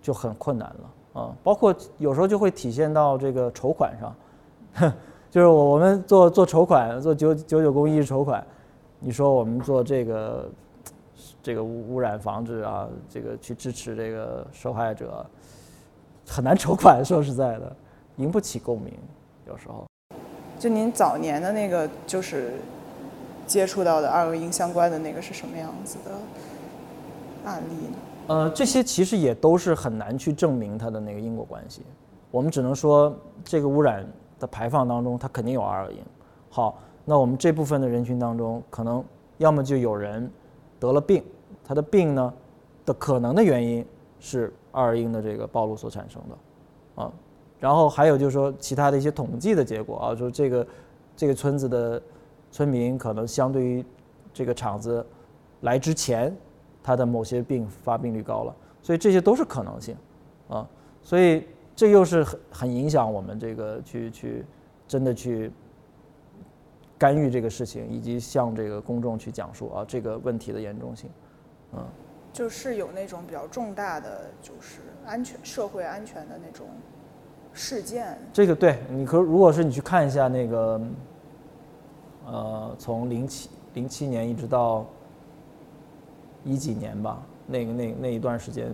[0.00, 1.36] 就很困难了啊。
[1.42, 4.90] 包括有时候就会体现到这个筹款上，
[5.30, 8.42] 就是我我们做做筹款，做九九九公益筹款，
[8.98, 10.50] 你说我们做这个
[11.42, 15.26] 这个污污染防治啊，这个去支持这个受害者，
[16.26, 17.04] 很难筹款。
[17.04, 17.76] 说实在的，
[18.16, 18.94] 引不起共鸣，
[19.46, 19.89] 有时候。
[20.60, 22.52] 就您早年的那个就是。
[23.46, 26.12] 接触到的二恶英相关的那个是什么样子的
[27.44, 27.96] 案例呢？
[28.28, 31.82] 呃，这些其实也都是很难去证明它的那个因果关系。
[32.30, 34.06] 我们只能说，这个污染
[34.38, 35.98] 的排放当中，它肯定有二恶英。
[36.48, 39.04] 好，那我们这部分的人群当中，可能
[39.38, 40.30] 要么就有人
[40.78, 41.20] 得了病，
[41.64, 42.32] 他的病呢
[42.86, 43.84] 的可能的原因
[44.20, 47.10] 是二恶英的这个暴露所产生的啊。
[47.60, 50.66] 然后还有就是说，其他的一些统计的结果啊，说这个
[51.14, 52.02] 这个村子的。
[52.52, 53.84] 村民可能相对于
[54.34, 55.06] 这个厂子
[55.60, 56.36] 来之前，
[56.82, 58.52] 他的某些病发病率高了，
[58.82, 59.96] 所以这些都是可能性
[60.48, 60.68] 啊。
[61.00, 61.46] 所以
[61.76, 64.44] 这又是很很影响我们这个去去
[64.88, 65.52] 真的去
[66.98, 71.08] 干预这个事情，以及向这个公众去讲述啊这个问题的严重性，
[71.74, 71.86] 嗯。
[72.32, 76.66] 就是有那种比较重大的，就是安全社会安全的那种
[77.52, 78.18] 事件。
[78.32, 80.80] 这个对，你可如果是你去看一下那个。
[82.32, 84.86] 呃，从零七零七年一直到
[86.44, 88.72] 一几年吧，那个那那一段时间，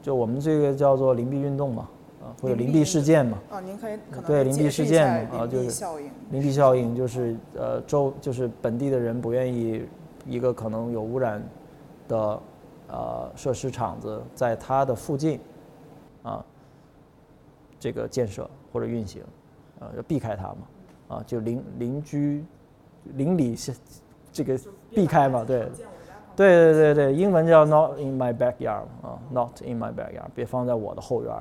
[0.00, 1.88] 就我们这个叫做灵璧运动嘛，
[2.22, 3.38] 啊，或者灵璧事件嘛。
[3.50, 5.84] 啊，您可以对灵璧事件嘛，啊，就是
[6.30, 9.84] 灵璧效应，就是呃周就是本地的人不愿意
[10.24, 11.42] 一个可能有污染
[12.06, 12.40] 的
[12.86, 15.40] 呃设施厂子在它的附近
[16.22, 16.44] 啊
[17.78, 19.22] 这个建设或者运行，
[19.80, 22.44] 呃要避开它嘛，啊就邻邻居。
[23.14, 23.72] 邻里是
[24.30, 24.58] 这个
[24.90, 25.42] 避开嘛？
[25.42, 25.60] 对，
[26.36, 31.32] 对对对对，英文叫 not in my backyard 啊，not in my backyard，别放在我的后院。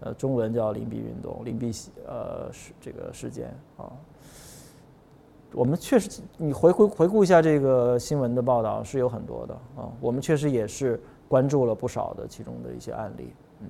[0.00, 1.72] 呃，中文叫邻避运动，邻避
[2.06, 3.90] 呃事这个事件啊。
[5.52, 9.90] 我们确实，你回回回顾一下这个新闻的报道是有很多的啊。
[10.00, 13.32] 我们确实也是关注了不少的其中的一些案例。
[13.60, 13.68] 嗯，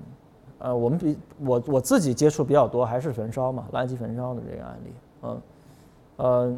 [0.59, 4.93] 呃，我们比我我自己接触比较多还是焚烧嘛，垃圾焚烧的这个案例。
[5.23, 5.41] 嗯，
[6.17, 6.57] 呃。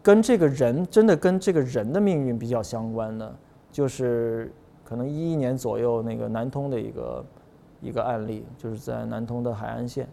[0.00, 3.34] 跟这个人真的跟这个人的命运比较相关的，
[3.70, 4.50] 就是
[4.82, 7.24] 可能一一年左右那个南通的一个
[7.82, 10.08] 一个案例，就是在南通的海岸线，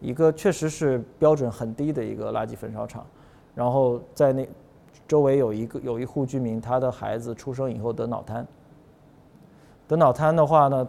[0.00, 3.04] 一个确实是标准很低的一个垃圾焚烧厂，
[3.52, 4.48] 然后在那
[5.08, 8.46] 周围有一个有一户居民，他的孩子出生以后得脑瘫，
[9.88, 10.88] 得脑瘫的话呢，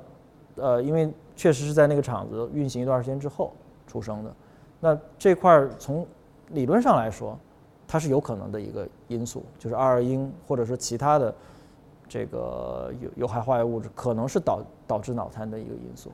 [0.58, 1.12] 呃，因为
[1.44, 3.52] 确实是在那个厂子运行一段时间之后
[3.86, 4.34] 出生的，
[4.80, 6.08] 那这块儿从
[6.52, 7.38] 理论上来说。
[7.86, 11.36] 它是有可能的一个因素，就是二恶英或者说其他的
[12.08, 16.12] 这个有有害化学物质，可能是导导致脑瘫的一个因素。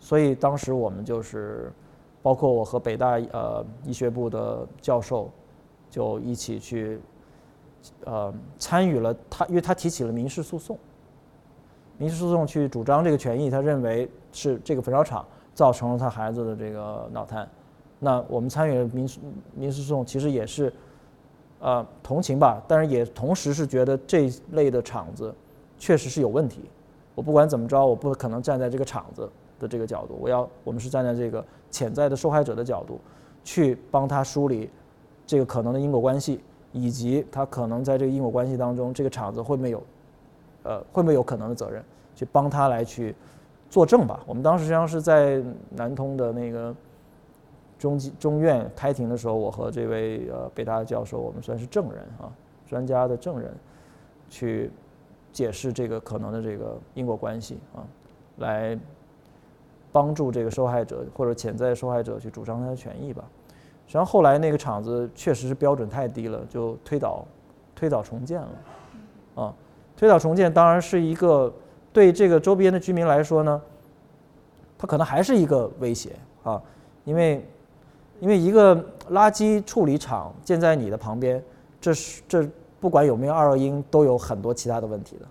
[0.00, 1.72] 所以当时我们就是，
[2.20, 5.30] 包括我和北大呃医学部的教授，
[5.88, 7.00] 就一起去
[8.04, 10.76] 呃参与了他，因为他提起了民事诉讼，
[11.98, 15.24] 民事诉讼去主张这个权益，他认为是这个焚烧厂
[15.54, 17.48] 造成了他孩子的这个脑瘫。
[17.98, 19.18] 那我们参与民事
[19.54, 20.72] 民事诉讼，其实也是。
[21.60, 25.34] 呃，同情吧，但是也同时是觉得这类的厂子
[25.78, 26.60] 确实是有问题。
[27.14, 29.26] 我不管怎么着，我不可能站在这个厂子
[29.58, 33.00] 的这个角度，我要我们是站在这个潜在的受害者的角度，
[33.44, 34.68] 去帮他梳理
[35.26, 36.38] 这个可能的因果关系，
[36.70, 39.82] 以及他可能在这个因果关系当中，这个厂子会没有，
[40.64, 41.80] 呃，会不会有可能的责任，
[42.16, 43.14] 去帮他来去
[43.70, 44.20] 作证吧。
[44.26, 45.40] 我们当时实际上是在
[45.70, 46.74] 南通的那个。
[47.76, 52.32] 中级中院开庭的时候，我和这位呃北大的教授，我们算是证人啊，
[52.66, 53.52] 专家的证人，
[54.30, 54.70] 去
[55.32, 57.84] 解释这个可能的这个因果关系啊，
[58.38, 58.78] 来
[59.92, 63.24] 帮助这个受害者或者潜在受害者去主张他的权益吧。
[63.86, 67.26] 实际上后来那个厂子确实是标准太低了，就推倒
[67.74, 68.48] 推倒重建了
[69.34, 69.54] 啊。
[69.96, 71.52] 推倒重建当然是一个
[71.92, 73.60] 对这个周边的居民来说呢，
[74.76, 76.10] 它可能还是一个威胁
[76.42, 76.60] 啊。
[77.04, 77.46] 因为
[78.20, 78.74] 因为一个
[79.10, 81.42] 垃圾处理厂建在你的旁边，
[81.80, 82.48] 这是这
[82.80, 85.26] 不管有没有二恶英，都有很多其他的问题的，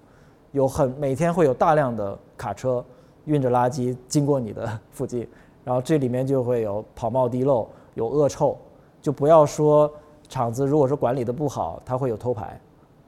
[0.51, 2.84] 有很每天会有大量的卡车
[3.26, 5.28] 运着垃圾经过你的 附近，
[5.64, 8.57] 然后这里面就会有跑冒滴漏，有恶臭，
[9.01, 9.91] 就不要说
[10.30, 12.59] 厂子如果说管理的不好，它会有偷排，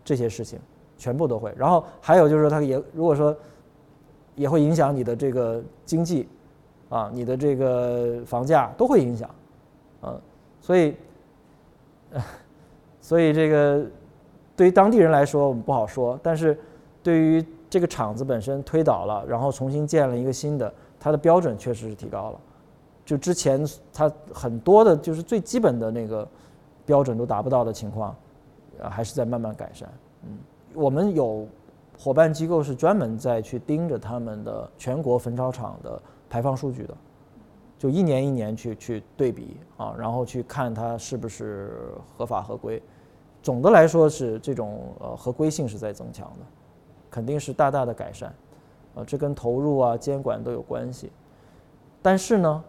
[0.03, 0.59] 这些事情
[0.97, 1.53] 全部都会。
[1.57, 3.35] 然后还有就是它也如果说
[4.35, 6.27] 也会影响你的这个经济，
[6.89, 9.29] 啊，你的这个房价都会影响，
[10.01, 10.15] 啊，
[10.61, 10.95] 所以，
[13.01, 13.85] 所以这个
[14.55, 16.57] 对于当地人来说我们不好说，但是
[17.01, 22.39] 对于这个厂子本身推倒了，然后重新建了一个新的，它的标准确实是提高了，
[23.05, 26.27] 就之前它很多的就是最基本的那个
[26.85, 28.15] 标准都达不到的情况，
[28.81, 29.89] 啊，还是在慢慢改善。
[30.23, 30.37] 嗯，
[30.75, 31.47] 我们有
[31.97, 36.95] 伙伴机构是专门在去盯着他们的全国焚烧厂的排放数据的，
[37.77, 42.81] 就一年一年去去对比啊，然后去看它是不是合法合规。
[43.41, 46.45] 总的来说是这种呃合规性是在增强的，
[47.09, 48.33] 肯定是大大的改善，
[48.95, 51.11] 啊，这跟投入啊监管都有关系。
[52.01, 52.63] 但是呢，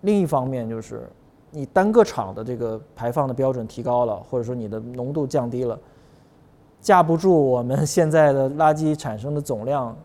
[0.00, 1.08] 另一方面就是
[1.50, 5.78] 你单个厂的这个排放的标准提高了，或者说你的浓度降低了，
[6.84, 9.96] 架不住我们现在的垃圾产生的总量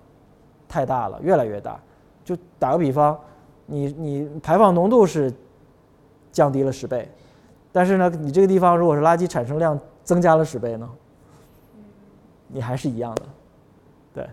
[0.66, 1.78] 太大了，越来越大。
[2.24, 3.20] 就打个比方，
[3.66, 5.32] 你你排放浓度是
[6.32, 7.12] 降低了十倍，
[7.74, 10.90] 但是呢，你这个地方如果是垃圾产生量增加了十倍呢，
[12.48, 13.24] 你还是一样的，
[14.14, 14.30] 对。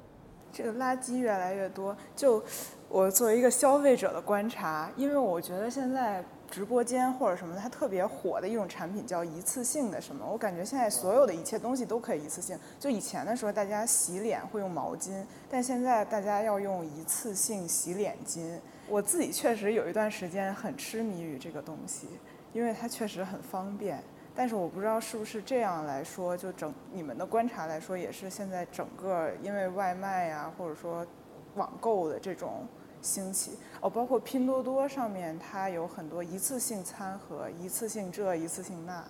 [0.53, 2.41] 这个垃圾越来越多，就
[2.89, 12.59] 我作为一个消费者的观察，因为我觉得现在直播间或者什么，它特别火的一种产品叫一次性的什么，我感觉现在所有的一切东西都可以一次性。
[12.79, 18.59] 就以前的时候，大家洗脸会用毛巾，但现在大家要用一次性洗脸巾。
[18.89, 22.07] 我自己确实有一段时间很痴迷于这个东西，
[22.53, 24.03] 因为它确实很方便。
[24.35, 31.07] 但是我不知道是不是这样来说，就整你们的观察来说，也是现在整个因为外卖呀、或者说
[31.55, 32.67] 网购的这种
[33.07, 39.03] 兴起哦，包括拼多多上面它有很多一次性餐盒、一次性这、一次性那，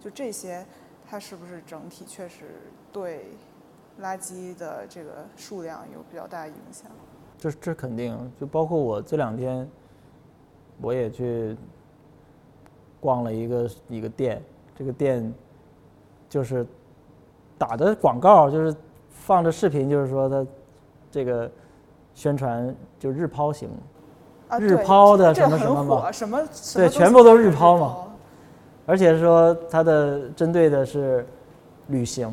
[0.00, 0.66] 就这些，
[1.06, 2.46] 它是不是整体确实
[2.90, 3.26] 对
[4.00, 6.90] 垃圾的这个数量有比较大影响？
[7.38, 9.68] 这这肯定，就包括我这两天，
[10.80, 11.56] 我也去
[13.00, 14.42] 逛了一个一个店，
[14.74, 15.32] 这个店
[16.28, 16.66] 就是
[17.58, 18.74] 打的广告，就是
[19.10, 20.46] 放着视频，就是说它
[21.10, 21.50] 这个
[22.14, 23.68] 宣传就日抛型，
[24.48, 27.96] 啊，日抛的什么什么嘛什么什对全部都是日抛嘛。
[28.84, 31.24] 而且说它的针对的是
[31.86, 32.28] 旅行，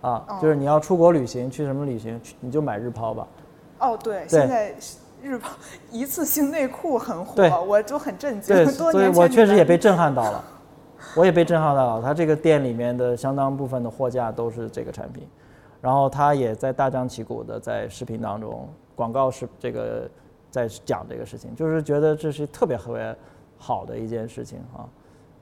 [0.00, 0.38] 啊，哦。
[0.42, 3.26] 就是你要出国旅行，去什么旅行，去你就买日抛吧。
[3.78, 4.28] 哦，对，对。
[4.28, 4.74] 现在
[5.22, 5.50] 日抛
[5.92, 8.54] 一次性内裤很火，我就很震惊。
[8.54, 10.44] 对，所以我确实也被震撼到了，
[11.14, 12.02] 我也被震撼到了。
[12.02, 15.26] 它这个店里面的相当部分的货架都是这个产品，
[15.80, 20.10] 然后他也在大张旗鼓的在视频当中广告是这个
[20.50, 23.16] 在讲这个事情，就是觉得这是特别特别
[23.56, 24.88] 好的一件事情啊。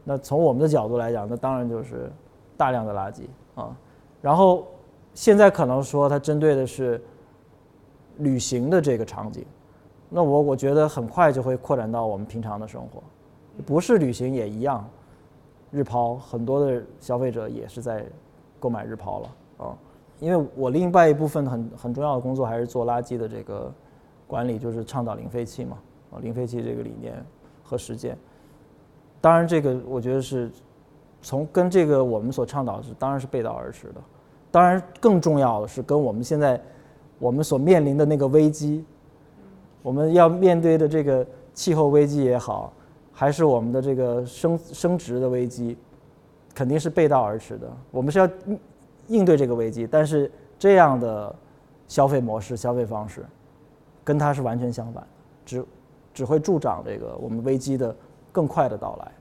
[0.05, 2.11] 那从我们的角度来讲，那当然就是
[2.57, 3.22] 大量的垃圾
[3.55, 3.76] 啊。
[4.20, 4.66] 然后
[5.14, 7.01] 现在可能说它针对的是
[8.18, 9.45] 旅行的这个场景，
[10.09, 13.03] 那我我觉得很快就会扩展到我们平常的生活，
[13.64, 14.89] 不是旅行也一样。
[15.72, 18.07] 日抛很多的消费者也是在
[18.61, 19.28] 购买日抛了，
[20.19, 23.73] 因为我另外一部分很很重要的工作还是做垃圾的这个
[24.27, 25.79] 管理，就是倡导零废弃嘛
[26.11, 27.14] 啊，零废弃这个理念
[27.62, 28.17] 和实践。
[29.21, 30.51] 当然，这个我觉得是
[31.21, 34.01] 从跟这个我们所倡导的是当然是背道而驰的。
[34.51, 36.61] 当然，更重要的是跟我们现在
[37.19, 38.85] 我们所面临的那个危机，
[39.83, 42.73] 我们要面对的这个气候危机也好，
[43.12, 45.77] 还是我们的这个升升值的危机，
[46.55, 47.71] 肯定是背道而驰的。
[47.91, 48.29] 我们是要
[49.09, 51.35] 应对这个危机，但是这样的
[51.87, 53.25] 消费模式、消费方式，
[54.03, 55.07] 跟它是完全相反，
[55.45, 55.65] 只
[56.13, 57.95] 只会助长这个我们危机的
[58.33, 59.13] 更快的到来。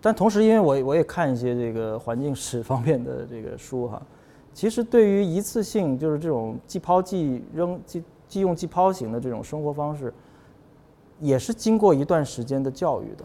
[0.00, 4.02] 但同时，因为我我也看一些这个环境史方面的这个书哈，
[4.52, 10.12] 其实对于一次性就是这种即抛即扔、即即用即抛型的这种生活方式，
[11.20, 13.24] 也是经过一段时间的教育的。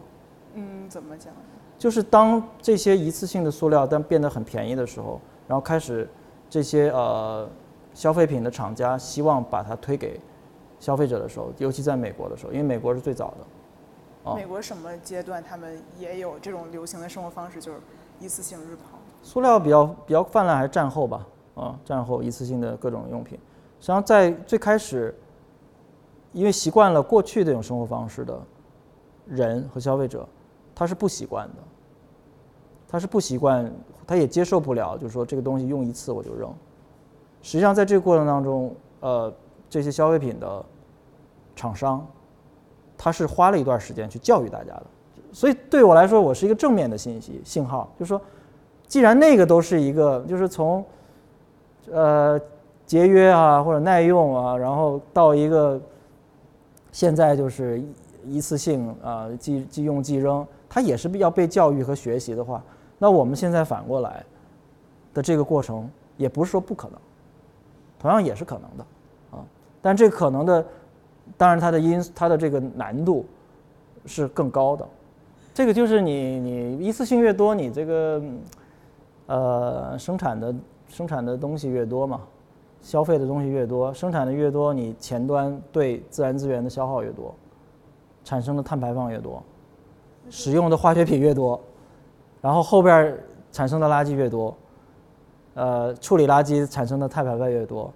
[0.54, 1.34] 嗯，怎么讲？
[1.78, 6.09] 就是当这些一次性的塑料但变得很便宜的时候，然后开始
[6.49, 7.47] 这些呃
[7.93, 10.19] 消费品的厂家希望把它推给
[10.80, 13.38] 消费者的时候，尤其在美国的时候，因为美国是最早的。
[14.23, 17.80] 哦美国什么阶段他们也有这种流行的生活方式，就是
[18.19, 18.97] 一次性日抛。
[19.23, 21.25] 塑料比较比较泛滥还是战后吧，
[21.55, 23.39] 啊，战后一次性的各种用品。
[23.80, 25.15] 实际上在最开始，
[26.34, 28.38] 因为习惯了过去这种生活方式的
[29.28, 30.28] 人和消费者，
[30.75, 31.55] 他是不习惯的，
[32.88, 33.71] 他是不习惯，
[34.05, 36.51] 他也接受不了，就是说这个东西用一次我就扔。
[37.41, 39.31] 实际上，在这个过程当中，呃，
[39.69, 40.65] 这些消费品的
[41.55, 42.05] 厂商，
[42.97, 44.83] 他是花了一段时间去教育大家的。
[45.31, 48.19] 所以对我来说，我是一个正面的信息信号，就是说，
[48.88, 50.83] 既然那个都是一个，就是从
[51.91, 52.39] 呃
[52.85, 55.79] 节约啊或者耐用啊，然后到一个
[56.91, 57.81] 现在就是
[58.25, 62.63] 一次性啊即即用即扔，它也是要被教育和学习的话，
[62.98, 64.24] 那我们现在反过来
[65.14, 67.00] 的这个过程，也不是说不可能，
[68.00, 68.86] 同样也是可能的
[69.38, 69.45] 啊。
[69.82, 70.66] 但这可能的，
[71.38, 73.26] 当然它的因它的这个难度
[74.06, 74.88] 是更高的。
[75.54, 78.24] 这个就是你你一次性越多，你这个
[79.26, 80.54] 呃生产的
[80.88, 82.22] 生产的东西越多嘛，
[82.82, 87.34] 消费的东西越多，生产的越多，你前端对自然资源的消耗越多，
[88.24, 89.41] 产生的碳排放越多，
[90.30, 91.60] 使用的化学品越多，
[92.41, 93.17] 然后后边
[93.51, 94.55] 产生的垃圾越多，
[95.53, 97.93] 呃处理垃圾产生的碳排放越多，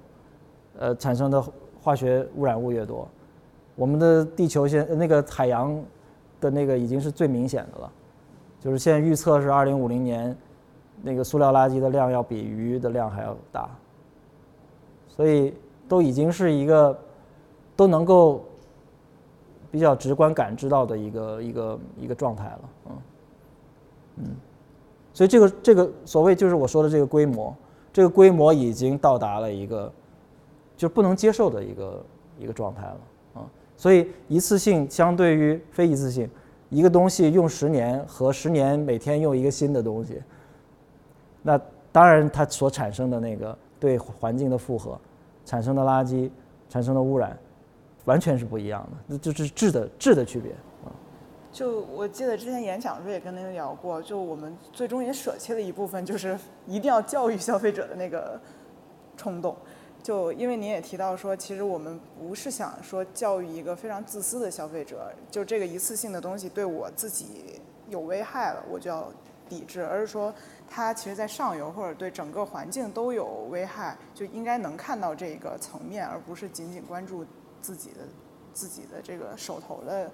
[0.78, 1.44] 呃产生的
[1.82, 3.08] 化学污染物越多，
[3.76, 5.84] 我们的地球现那个海洋。
[6.42, 7.92] 的那个已经是最明显的了，
[8.60, 10.36] 就是现在预测是二零五零年，
[11.04, 13.70] 那个塑料垃圾的量要比鱼的量还要大，
[15.08, 15.54] 所以
[15.88, 16.98] 都已经是一个
[17.76, 18.44] 都能够
[19.70, 22.98] 比较直观感知到的一个一个一个状态了，嗯，
[24.18, 24.26] 嗯，
[25.14, 27.56] 所以这个这个所谓就是我说的这个规模，
[27.94, 29.92] 这个规模已经到达了一个
[30.76, 32.06] 就不能接受的一个
[32.40, 32.98] 一个状态了
[33.36, 33.50] 啊。
[33.78, 36.30] 所以一次性相对于非一次性，
[36.70, 40.22] 一个东西用十年和十年每天用一个新的东西，
[41.42, 41.60] 那
[41.92, 45.00] 当然它所产生的那个对环境的负荷、
[45.46, 46.30] 产生的垃圾、
[46.70, 47.38] 产生的污染，
[48.06, 48.98] 完全是不一样的。
[49.08, 50.52] 那就是质的质的区别。
[51.52, 58.40] 就我记得之前演讲的时候也跟您聊过，就我们最终也舍弃了一部分，就是一定要教育消费者的那个
[59.18, 59.56] 冲动。
[60.02, 69.12] 就因为您也提到说，其实我们不是想说教育一个非常自私的消费者，就这个一次性的东西对我自己有危害了，我就要
[69.48, 70.34] 抵制，而是说
[70.68, 77.24] 它其实在上游或者对整个环境都有危害，就应该能看到这个层面，而不是仅仅关注
[77.62, 77.98] 自己的
[78.54, 80.10] 自己的这个手头的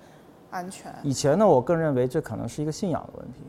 [0.50, 0.94] 安全。
[1.04, 3.40] 以前呢，我更认为这可能是一个信仰的问题，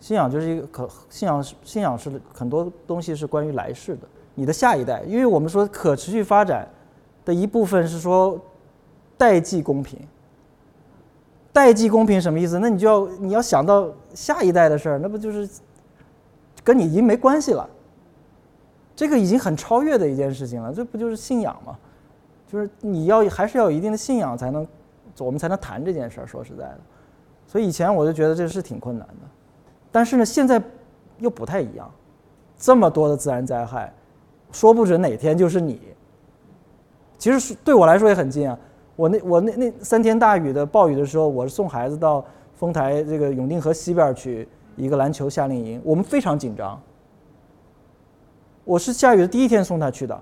[0.00, 4.08] 信仰就是一个可信仰，信仰是很多东西是关于来世的。
[4.34, 6.68] 你的下一代，因为我们说可持续发展
[7.24, 8.38] 的一部分是说
[9.16, 9.98] 代际公平。
[11.52, 12.58] 代际公平什么意思？
[12.58, 15.48] 那你就要你要想到下一代的事儿，那不就是
[16.62, 17.66] 跟你已经没关系了？
[18.94, 21.76] 这个已经很超越的一件事情了，这不就是信仰吗？
[22.46, 24.66] 就是你要还是要有一定的信仰才能，
[25.18, 26.26] 我们才能谈这件事儿。
[26.26, 26.80] 说实在的，
[27.46, 29.28] 所以以前我就觉得这是挺困难的，
[29.92, 30.62] 但是呢，现在
[31.18, 31.90] 又不太一样，
[32.56, 33.92] 这么多的自然灾害。
[34.52, 35.80] 说不准哪天就是你。
[37.18, 38.58] 其实对我来说也很近啊。
[38.94, 46.80] 我那我那那三天大雨的暴雨的时候，我是送孩子到丰台这个永定河西边去一个篮球夏令营，我们非常紧张。
[48.64, 50.18] 我是下雨的第一天送他去的。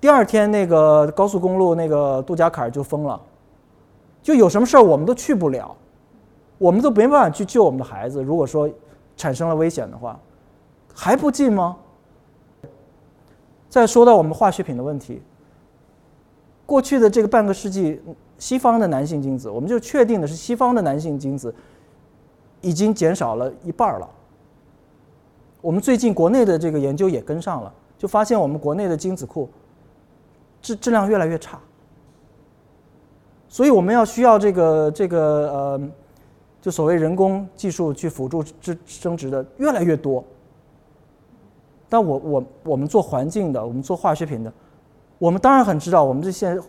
[0.00, 3.20] 第二天那个高速公路那个杜家坎就封了，
[4.28, 5.74] 就有什么事儿我们都去不了，
[6.58, 8.22] 我们都没办法去救我们的孩子。
[8.22, 8.68] 如果说
[9.16, 10.20] 产生了危险的话，
[10.94, 11.78] 还不近吗？
[13.70, 15.22] 再说到我们化学品的问题，
[16.66, 18.02] 过去的这个半个世纪，
[18.36, 21.54] 西方的男性精子，我们就确定的是西方的男性精子
[22.60, 24.06] 已经减少了一半了。
[25.62, 29.48] 我们最近国内的这个研究也跟上了，就发现我们国内的精子库
[30.60, 31.58] 质质量越来越差，
[33.48, 35.18] 所以我们要需要这个这个
[35.50, 35.80] 呃，
[36.60, 40.22] 就所谓人工技术去辅助质生殖的越来越多。
[41.88, 44.52] 但我我我们做环境的，我们做化学品的，
[45.18, 46.60] 我们当然很知道我们这些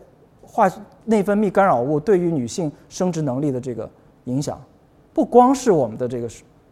[0.41, 0.71] 化
[1.03, 3.89] 内分泌干扰物对于女性生殖能力的这个
[4.23, 4.59] 影响，
[5.13, 6.29] 不光是我们的这个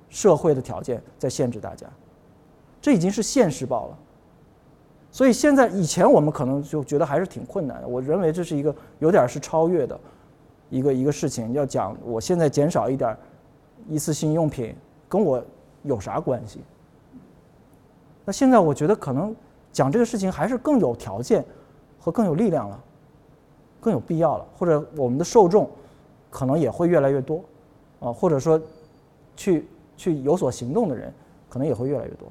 [0.10, 1.86] 社会的条件在限制大家，
[2.82, 3.98] 这已经是现实报了。
[5.12, 10.00] 所以现在以前我们可能就觉得还是挺困难的，我认为这是一个有点是超越的
[10.70, 11.54] 一个一个事情。
[11.54, 13.18] 要讲我现在减少一点
[13.88, 14.76] 一次性用品，
[15.10, 15.44] 跟我
[15.84, 16.60] 有啥关系？
[18.26, 19.34] 那现在我觉得可能
[19.72, 21.44] 讲这个事情还是更有条件
[22.00, 22.80] 和更有力量了，
[23.80, 25.70] 更有必要了，或者我们的受众
[26.30, 27.42] 可能也会越来越多，
[28.02, 28.62] 啊，或者说
[29.36, 31.12] 去去有所行动的人
[31.50, 32.28] 可能也会越来越多。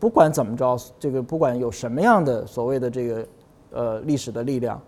[0.00, 3.28] 不管怎么着，这个不管有什么样的所谓的这个
[3.70, 4.80] 呃历史的力量，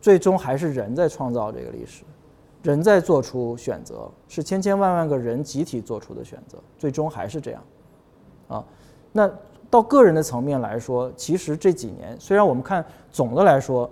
[0.00, 2.04] 最终还是人在创造这个历史，
[2.62, 7.62] 人在做出选择，是千千万万个人集体做出的选择，最终还是这样，
[8.46, 8.64] 啊，
[9.10, 9.28] 那
[9.68, 13.90] 到个人的层面来说，其实这几年虽然我们看总的来说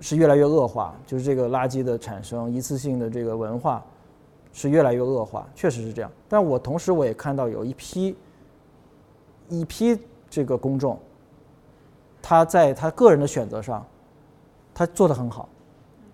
[0.00, 3.84] 是越来越恶化，就是这个垃圾的产生、一次性的这个文化
[4.54, 6.10] 是越来越恶化，确实是这样。
[6.28, 8.16] 但我同时我也看到有一批
[9.48, 9.98] 一批
[10.30, 10.98] 这个公众，
[12.22, 13.84] 他在他个人的选择上。
[14.74, 15.48] 他做得很好，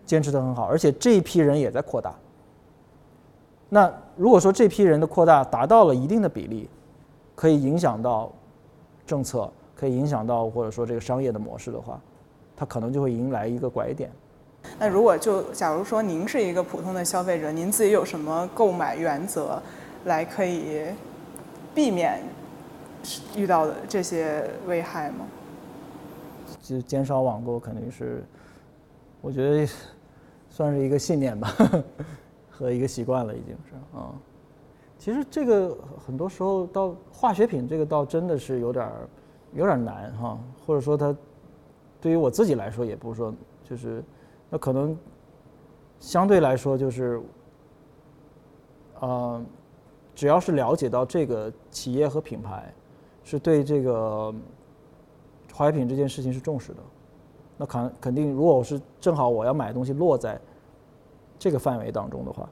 [0.07, 2.15] 坚持得很好，而且这一批人也在扩大。
[3.69, 6.67] 那如果说这批人的扩大达到了一定的比例，
[7.35, 8.33] 可以影响到
[9.07, 12.01] 政策，可以影响到或者说这个商业的模式的话，
[12.57, 14.11] 它可能就会迎来一个拐点。
[14.79, 19.63] 那如果就假如说您是一个普通的消费者，您自己有什么购买原则，
[20.07, 20.87] 来可以
[21.75, 22.23] 避免
[23.37, 25.27] 遇到的这些危害吗？
[26.63, 28.25] 就减少网购肯定是。
[29.21, 29.73] 我觉得
[30.51, 31.51] 算是一个信念吧，
[32.51, 34.13] 和一个习惯了，已经是啊。
[34.99, 35.77] 其实这个
[36.07, 38.87] 很多时候到化学品这个倒真的是有点
[39.55, 41.17] 有点难哈，或者说它
[42.03, 44.05] 对于我自己来说也不是说就是
[44.51, 44.97] 那可能
[46.01, 47.21] 相对来说就是
[49.01, 49.43] 啊，
[50.15, 52.73] 只要是了解到这个企业和品牌
[53.25, 54.33] 是对这个
[55.53, 56.79] 化学品这件事情是重视的。
[57.57, 60.41] 那肯肯定，如果我是正好我要买的东西落在
[61.39, 62.49] 这个范围当中的话，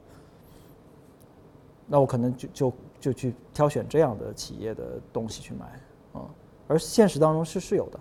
[1.85, 5.65] 那我可能就就就去挑选这样的企业的东西去买
[6.13, 6.25] 啊。
[6.67, 7.99] 而现实当中是是有的，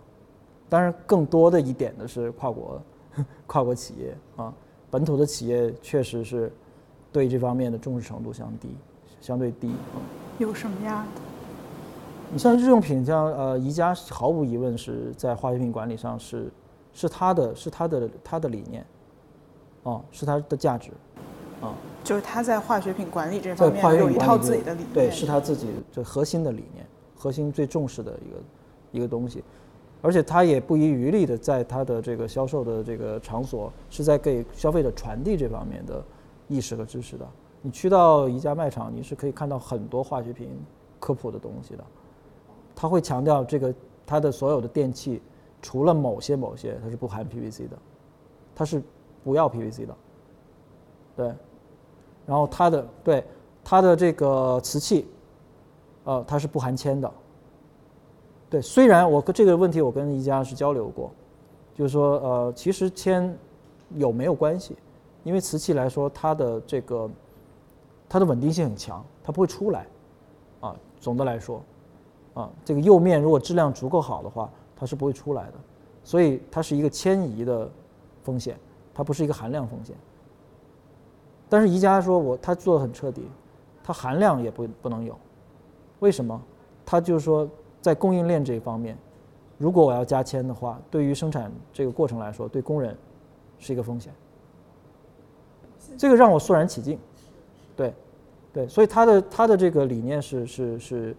[0.68, 2.80] 当然更多的一点的是跨国
[3.46, 4.54] 跨国企业啊，
[4.88, 6.52] 本土的企业确实是
[7.10, 8.76] 对这方面的重视程度相低，
[9.20, 9.98] 相对低啊。
[10.38, 11.31] 有什么样的？
[12.32, 16.50] 你像日用品，像呃宜家，毫无疑问是在化学品管理上是。
[16.94, 18.84] 是它的，是它的，它的理念，
[19.84, 20.90] 哦，是它的价值，
[21.62, 21.72] 啊，
[22.04, 28.36] 就是它在化学品管理这方面有一套自己的理念，对，是它自己最核心的理念，核心最重视的一个
[28.90, 29.42] 一个东西，
[30.02, 36.04] 而且它也不遗余力的在它的这个销售的这个场所，是在给消费者传递这方面的
[36.46, 37.26] 意识和知识的。
[37.62, 40.50] 你去到宜家卖场，你是可以看到很多化学品
[41.00, 41.84] 科普的东西的，
[42.74, 43.74] 他会强调这个
[44.06, 45.20] 他的所有的电器。
[45.64, 47.78] 除了某些某些，它是不含 PVC 的，
[48.52, 48.82] 它是
[49.22, 49.96] 不要 PVC 的，
[51.14, 51.26] 对，
[52.26, 53.24] 然后它的对
[53.62, 55.06] 它的这个瓷器，
[56.02, 57.08] 呃，它是不含铅的，
[58.50, 61.12] 对，虽然我跟这个问题我跟宜家是交流过，
[61.76, 63.32] 就是说呃，其实铅
[63.90, 64.76] 有没有关系？
[65.22, 67.08] 因为瓷器来说，它的这个
[68.08, 69.86] 它的稳定性很强，它不会出来，
[70.60, 71.62] 啊，总的来说，
[72.34, 74.50] 啊，这个釉面如果质量足够好的话。
[74.74, 75.52] 它是不会出来的，
[76.02, 77.70] 所以它是一个迁移的
[78.24, 78.58] 风险，
[78.92, 79.94] 它不是一个含量风险。
[81.48, 83.22] 但是宜家说我他做的很彻底，
[83.84, 85.16] 它含量也不不能有，
[86.00, 86.42] 为什么？
[86.84, 87.48] 他就是说
[87.80, 88.98] 在供应链这一方面，
[89.56, 92.98] 如果我要加铅的话，对于生产这个过程来说，对工人
[93.60, 94.12] 是一个风险。
[95.96, 96.98] 这个让我肃然起敬，
[97.76, 97.94] 对，
[98.52, 100.80] 对，所以他的他的这个理念是是是。
[100.80, 101.16] 是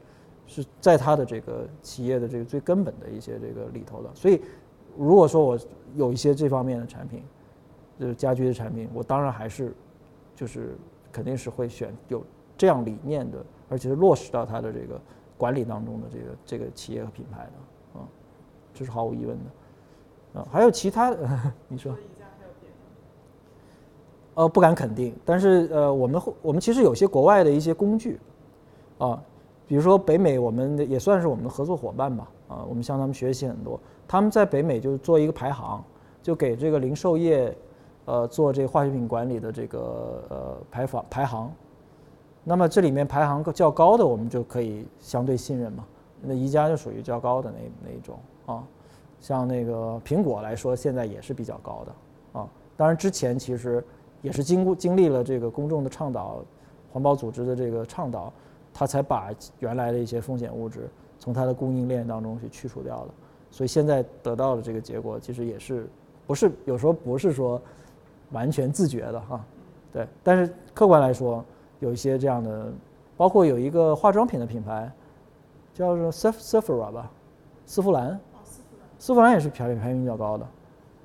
[0.79, 4.41] 在他的这个企业的这个最根本的一些这个里头的，所以
[4.97, 5.57] 如果说我
[5.95, 7.23] 有一些这方面的产品，
[7.99, 9.73] 就是家居的产品，我当然还是
[10.35, 10.77] 就是
[11.11, 12.23] 肯定是会选有
[12.57, 14.99] 这样理念的，而且是落实到他的这个
[15.37, 18.05] 管理当中的这个这个企业和品牌的，啊，
[18.73, 21.29] 这是毫无疑问的，啊，还有其他的，
[21.67, 21.95] 你说？
[24.35, 28.19] 呃，不敢肯定，但是呃，我们我们其实有些国外的一些工具，
[28.97, 29.23] 啊。
[29.73, 33.79] 比如说北美，我们也算是我们的合作伙伴吧，啊，我们向他们学习很多。
[34.07, 35.83] 他们在北美就是做一个排行，
[36.21, 37.57] 就给这个零售业，
[38.05, 41.51] 呃，做这个化学品管理的这个呃排行排行。
[42.43, 45.83] 那么这里面排行较高的，我们就可以相对信任嘛。
[46.21, 48.63] 那宜家就属于较高的那那一种啊。
[49.19, 52.47] 像那个苹果来说，现在也是比较高的啊。
[52.77, 53.83] 当然之前其实
[54.21, 56.43] 也是经过经历了这个公众的倡导，
[56.91, 58.31] 环保组织的这个倡导。
[58.73, 63.13] 他才把原来的一些风险物质从它的供应链当中去去除掉了，
[63.51, 65.87] 所以现在得到的这个结果其实也是
[66.25, 67.61] 不是有时候不是说
[68.31, 69.45] 完全自觉的哈，
[69.93, 71.45] 对，但是客观来说
[71.79, 72.73] 有一些这样的，
[73.15, 74.91] 包括有一个化妆品的品牌
[75.73, 77.11] 叫做 s e p h r a 吧，
[77.65, 78.19] 丝芙兰，
[78.97, 80.47] 丝芙兰也是排排名较高的，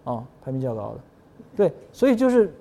[0.05, 1.01] 啊，排名较高的，
[1.55, 2.53] 对，所以就是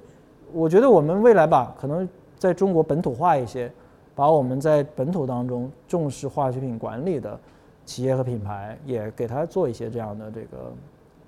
[0.52, 3.72] 我觉得我们未来吧，可能在中国本土化一些。
[4.18, 7.40] 把我们在本土当中重视化学品管理的
[7.86, 10.74] 企业和品牌，也给他做一些这样的这个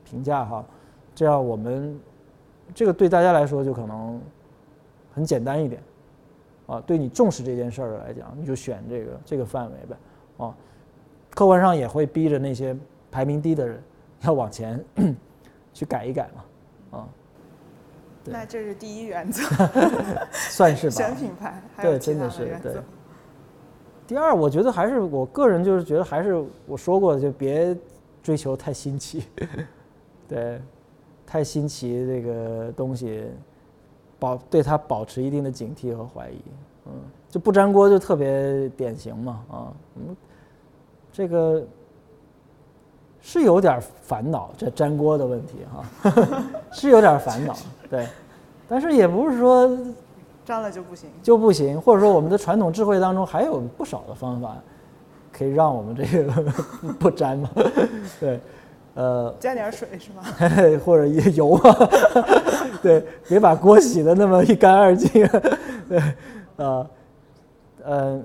[0.03, 0.65] 评价哈，
[1.13, 1.99] 这样我们
[2.73, 4.19] 这个对大家来说就可能
[5.13, 5.79] 很简单一点，
[6.65, 9.95] 啊，对你重视这件事儿来讲，你就选这个这个范围呗，
[10.43, 10.55] 啊，
[11.29, 12.75] 客观上也会逼着那些
[13.11, 13.79] 排名低的人
[14.21, 14.83] 要往前
[15.75, 16.43] 去改一改嘛，
[18.25, 19.43] 那这是第一原则，
[20.31, 21.15] 算是吧选。
[21.15, 22.83] 品牌，还有对，其他真的是对原则。。
[24.05, 27.77] 第二，我觉得还是我个人就是觉得还是我说过的，就别
[28.23, 29.23] 追求太新奇，
[30.27, 30.59] 对，
[31.27, 33.27] 太新奇这个东西，
[34.17, 36.41] 保对它保持一定的警惕和怀疑，
[36.87, 36.91] 嗯，
[37.29, 40.15] 就不粘锅就特别典型嘛，啊，嗯，
[41.11, 41.63] 这个
[43.21, 46.11] 是有点烦恼，这粘锅的问题哈、
[46.73, 47.55] 是有点烦恼，
[47.89, 48.07] 对，
[48.67, 49.67] 但是也不是说
[50.45, 51.09] 粘了就不行。
[51.23, 54.55] 就不行，或者说我们的传统智慧当中还有不少的方法，
[55.31, 56.31] 可以让我们这个
[56.99, 57.49] 不粘嘛，
[58.19, 58.39] 对，
[58.95, 60.23] 呃，加点水是吧？
[60.83, 61.89] 或者也油啊，
[62.81, 65.27] 对，别把锅洗的那么一干二净，
[65.87, 66.01] 对，
[66.57, 66.89] 呃，
[67.83, 68.21] 呃，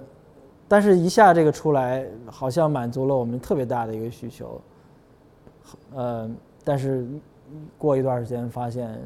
[0.67, 4.61] 但是一下这个出来，好像满足了我们特别大的一个需求，
[5.95, 6.31] 呃，
[6.65, 7.07] 但是
[7.79, 8.99] 过一段时间发现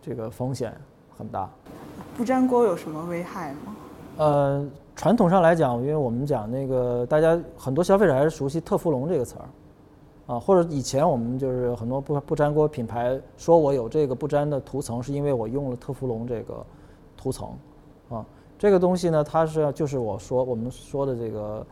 [0.00, 0.74] 这个风险
[1.16, 1.48] 很大。
[2.16, 3.76] 不粘锅有什么危害吗？
[4.16, 16.66] 呃，传统上来讲，因为我们讲那个，大家很多消费者还是熟悉特氟龙这个词儿，啊，或者以前我们就是很多不不粘锅品牌说我有这个不粘的涂层，是因为我用了特氟龙这个
[17.16, 17.48] 涂层，
[18.10, 18.26] 啊，
[18.58, 21.66] 这个东西呢，它是就是我说我们说的这个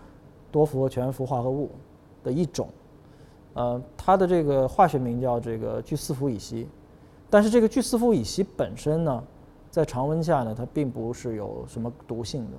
[0.51, 1.71] 多氟和全氟化合物
[2.25, 2.69] 的一种，
[3.55, 6.67] 呃，它的这个化学名叫这个聚四氟乙烯，
[7.31, 9.23] 但是这个聚四氟乙烯本身呢，
[9.71, 12.57] 在常温下呢，它并不是有什么毒性的。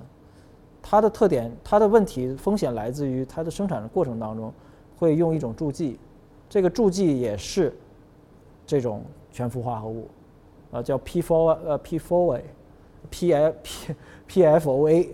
[0.82, 4.52] 它的特点，它的问题风险来自于它的生产的过程当中
[4.96, 5.98] 会用一种助剂，
[6.48, 7.76] 这个助剂也是
[8.66, 10.08] 这种全氟化合物，
[10.70, 12.40] 呃，叫 P four 呃 pfoa
[13.10, 13.94] pfp
[14.60, 15.08] pfoa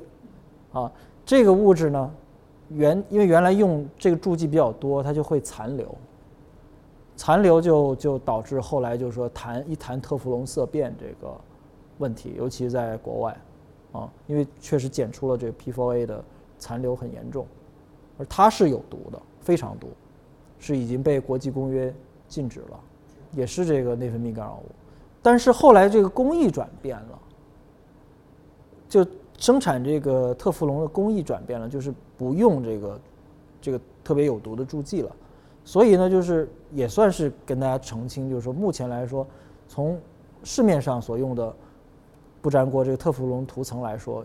[0.73, 0.93] 啊，
[1.25, 2.15] 这个物质呢，
[2.69, 5.93] 原因为原来用这个助剂比较多，它就会残留，
[7.17, 11.35] 残留就就导致后来就是说谈一谈特氟龙色变这个
[11.99, 13.37] 问题，尤其在国外
[13.93, 16.23] 啊，因为确实检出了这个 P4A 的
[16.59, 17.47] 残留很严重，
[18.19, 19.89] 而它是有毒的，非常毒，
[20.59, 21.93] 是已经被国际公约
[22.29, 22.81] 禁止了，
[23.33, 24.71] 也是这个内分泌干扰物。
[25.23, 27.19] 但是后来这个工艺转变了，
[28.89, 29.07] 就
[29.39, 33.01] 生产这个特氟龙的工艺转变了，就是不用这个
[33.61, 35.17] 这个特别有毒的助剂了。
[35.67, 39.27] 所以呢，就是也算是跟大家澄清，就是说目前来说，
[39.67, 39.99] 从
[40.45, 41.53] 市面上所用的
[42.41, 44.25] 不粘锅这个特氟龙涂层来说，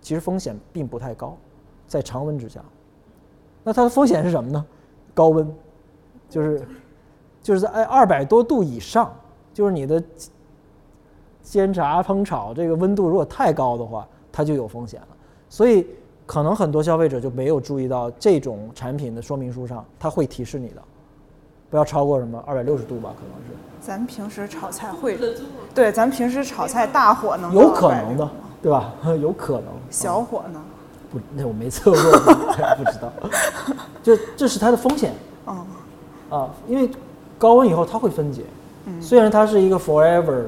[0.00, 1.36] 其实风险并不太高，
[1.88, 2.64] 在常温之下。
[3.64, 4.64] 那它的风险是什么呢？
[5.12, 5.52] 高温，
[6.30, 6.62] 就是
[7.42, 9.12] 就是在二百多度以上，
[9.52, 10.00] 就是你的
[11.42, 15.08] 煎炸烹炒这个温度如果太高的话，它就有风险了。
[15.48, 15.88] 所以
[16.28, 20.82] 可能很多消费者就没有注意到这种产品的说明书上，它会提示你的，
[21.70, 23.56] 不要超过什么二百六十度吧，可能是。
[23.80, 25.18] 咱平时炒菜会，
[25.74, 28.92] 对，咱平时炒菜大火能有可能的，对吧？
[29.22, 29.64] 有可能。
[29.88, 30.62] 小火呢？
[31.10, 32.02] 不，那我没测过，
[32.76, 33.10] 不知道。
[34.04, 35.14] 就这是它的风险
[35.46, 35.64] 哦，
[36.28, 36.90] 啊，因为
[37.38, 38.42] 高温以后它会分解。
[39.00, 40.44] 虽然它是一个 forever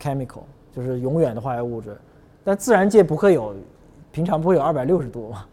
[0.00, 1.94] chemical，就是永远的化学物质，
[2.42, 3.54] 但自然界不会有，
[4.12, 5.44] 平常不会有二百六十度嘛。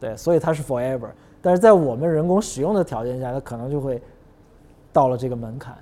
[0.00, 1.08] 对，所以它是 forever。
[1.40, 4.02] 但是在我们人工使用的条件下，它可能就会
[4.92, 5.76] 到了这个门槛，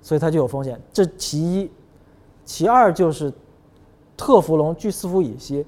[0.00, 0.80] 所以它就有风险。
[0.92, 1.70] 这其一，
[2.44, 3.32] 其二就是
[4.16, 5.64] 特氟龙聚四氟乙烯，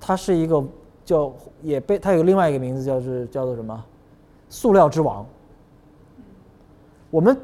[0.00, 0.64] 它是一个
[1.04, 1.32] 叫
[1.62, 3.84] 也被它有另外一个名字叫是叫做什么？
[4.48, 5.26] 塑料之王。
[7.10, 7.38] 我们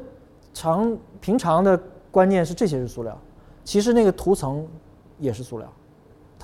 [0.53, 1.79] 常平常的
[2.11, 3.17] 观念是这些是塑料，
[3.63, 4.67] 其实那个涂层
[5.19, 5.71] 也是塑料，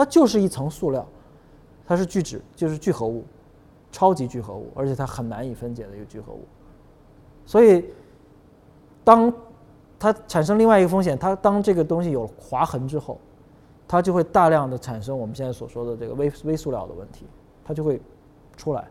[0.02, 1.08] 它就是一层塑料，
[1.86, 3.24] 它是聚酯，就是聚合物，
[3.92, 6.40] 超级聚合物，而且它很难以分解的一个聚合物。
[7.46, 7.86] 所以，
[9.04, 9.32] 当
[10.00, 13.20] 它产生另外一个风险，它当这个东西有划痕之后，
[13.88, 17.28] 它就会大量的产生我们现在所说的这个微微塑料的问题，
[17.64, 18.02] 它就会
[18.58, 18.88] 出来。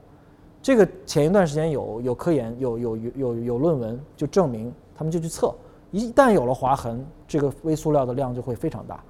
[0.62, 5.52] 这个前一段时间有有科研有有有有有论文就证明，他们就去测，
[5.90, 9.02] 一旦有了划痕，这个微塑料的量就会非常大。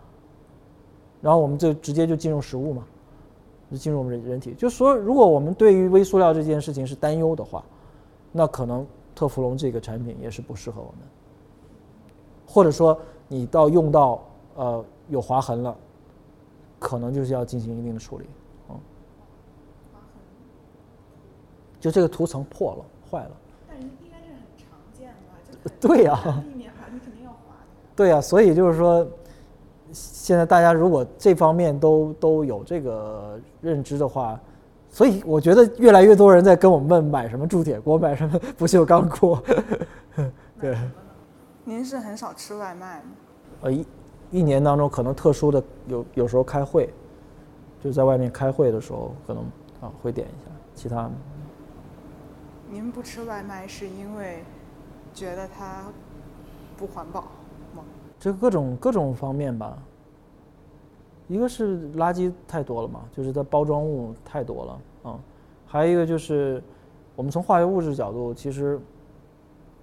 [1.21, 2.85] 然后我们就直接就进入食物嘛，
[3.71, 4.55] 就进入我们人人体。
[4.55, 7.64] 就说，如果我们对于微塑料这件事情是担忧的话，
[8.33, 11.01] 那可能特氟龙这个产品也是不适合我们。
[12.47, 12.99] 或者说，
[13.29, 14.23] 你到用到
[14.57, 15.77] 呃有划痕了，
[16.79, 18.25] 可能就是要进行一定的处理，
[18.71, 18.77] 嗯。
[21.79, 23.31] 就这个涂层破了，坏了。
[23.68, 25.73] 但应该是很常见吧？
[25.81, 26.45] 对呀、
[27.95, 29.07] 对啊，所以就是说，
[29.93, 34.38] 现在大家如果这方面都都有这个认知的话，
[34.88, 39.43] 所以我觉得越来越多人在跟我们问买什么铸铁锅，买什么不锈钢锅。
[40.61, 40.76] 对，
[41.64, 43.05] 您是很少吃外卖吗？
[43.62, 43.86] 呃，一
[44.30, 46.93] 一年当中可能特殊的有有时候开会，
[47.82, 49.43] 就在外面开会的时候可能
[49.80, 51.11] 啊会点一下，其他
[52.70, 54.45] 您不吃外卖是因为
[55.12, 55.84] 觉得它
[56.76, 57.28] 不环保吗？
[58.21, 59.77] 这各种各种方面吧。
[61.27, 65.18] 一个是垃圾太多了嘛，就是它包装物太多了，嗯，
[65.64, 66.61] 还有一个就是
[67.14, 68.81] 我们从化学物质角度，其实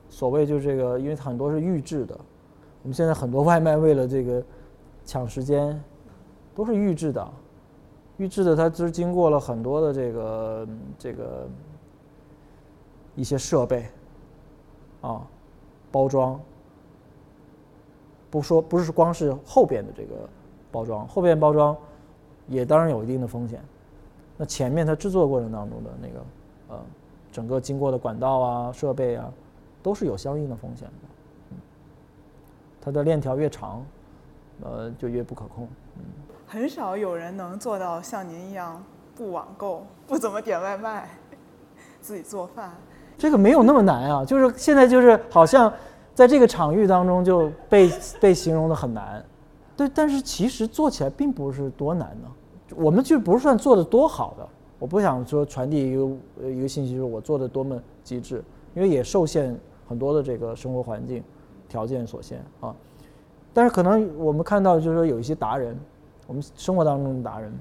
[0.09, 2.19] 所谓就这个，因为很多是预制的，
[2.83, 4.43] 我们现在很多外卖为了这个
[5.05, 5.81] 抢时间，
[6.53, 7.25] 都是预制的，
[8.17, 10.67] 预制的它就是经过了很多的这个
[10.99, 11.47] 这个
[13.15, 13.85] 一些设备
[14.99, 15.25] 啊
[15.93, 16.37] 包装，
[18.29, 20.15] 不说不是光是后边的这个
[20.71, 21.75] 包装，后边包装
[22.47, 23.61] 也当然有一定的风险。
[24.37, 26.25] 那前面它制作过程当中的那个
[26.69, 26.79] 呃
[27.31, 29.31] 整个经过的管道啊设备啊，
[29.81, 31.07] 都是有相应的风险的。
[31.51, 31.57] 嗯，
[32.81, 33.83] 它的链条越长，
[34.61, 35.67] 呃就越不可控。
[35.97, 36.03] 嗯，
[36.45, 38.83] 很少有人能做到像您一样
[39.15, 41.09] 不网购、不怎么点外卖、
[42.01, 42.71] 自己做饭。
[43.17, 45.73] 这个没有那么难啊，就是现在就是好像
[46.17, 49.23] 在这个场域当中就被被形容的很难，
[49.75, 52.75] 对，但是其实做起来并不是多难呢。
[52.75, 54.49] 我们就不是算做的多好的，
[54.79, 58.43] 我不想说传递一个一个信息，就是我做的多么极致，
[58.73, 59.55] 因为也受限
[59.87, 61.23] 很多的这个生活环境
[61.69, 62.75] 条件所限啊。
[63.53, 65.79] 但是可能我们看到就是说有一些达人，
[66.25, 67.53] 我们生活当中的达人，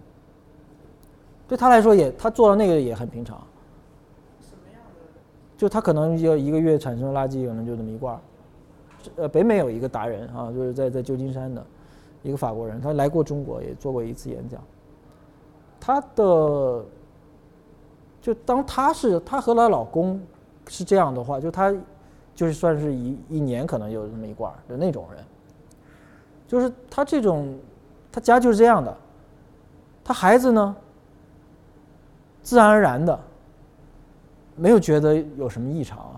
[1.46, 3.38] 对他来说也他做的那个也很平常。
[5.58, 8.20] 就他可能要一个月产生的垃圾，可能就这么一罐儿。
[9.16, 11.64] 呃，北美有一个达人啊，就是在在旧金山的
[12.22, 14.60] 一个法国人，他来过中国，也做过一次演讲。
[15.78, 16.84] 他的
[18.20, 20.20] 就当他是他和她老公
[20.68, 21.74] 是这样的话，就他
[22.34, 25.24] 就是算是一一年可能有这么一罐儿的那种人。
[26.48, 27.58] 就是他这种，
[28.10, 28.96] 他家就是这样的，
[30.04, 30.76] 他孩子呢，
[32.42, 33.18] 自然而然的。
[34.58, 36.15] 没有觉得有什么异常？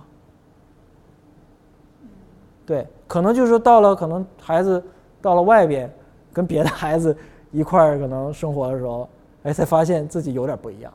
[2.68, 4.84] 对，可能就是到了可能孩子
[5.22, 5.90] 到了外边，
[6.34, 7.16] 跟别的孩子
[7.50, 9.08] 一块儿可能生活的时候，
[9.44, 10.92] 哎，才发现自己有点不一样。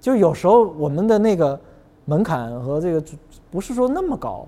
[0.00, 1.60] 就有时候我们的那个
[2.04, 3.02] 门槛和这个
[3.50, 4.46] 不是说那么高。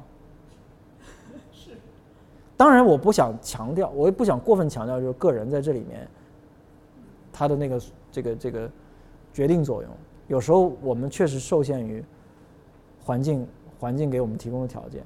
[1.53, 1.73] 是。
[2.57, 6.07] 当然，我不想强调，我也不想过分强调，就是个人在这里面，
[7.33, 7.81] 他的那个
[8.13, 8.71] 这个这个。
[9.35, 9.91] 决定作用，
[10.29, 12.05] 有时候我们确实受限于
[13.03, 13.49] 环境，
[13.83, 15.03] 环境给我们提供的条件。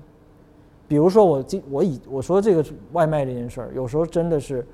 [0.87, 2.63] 比如说，我今我以我说这个
[2.93, 4.67] 外卖这件事儿，有时候真的是，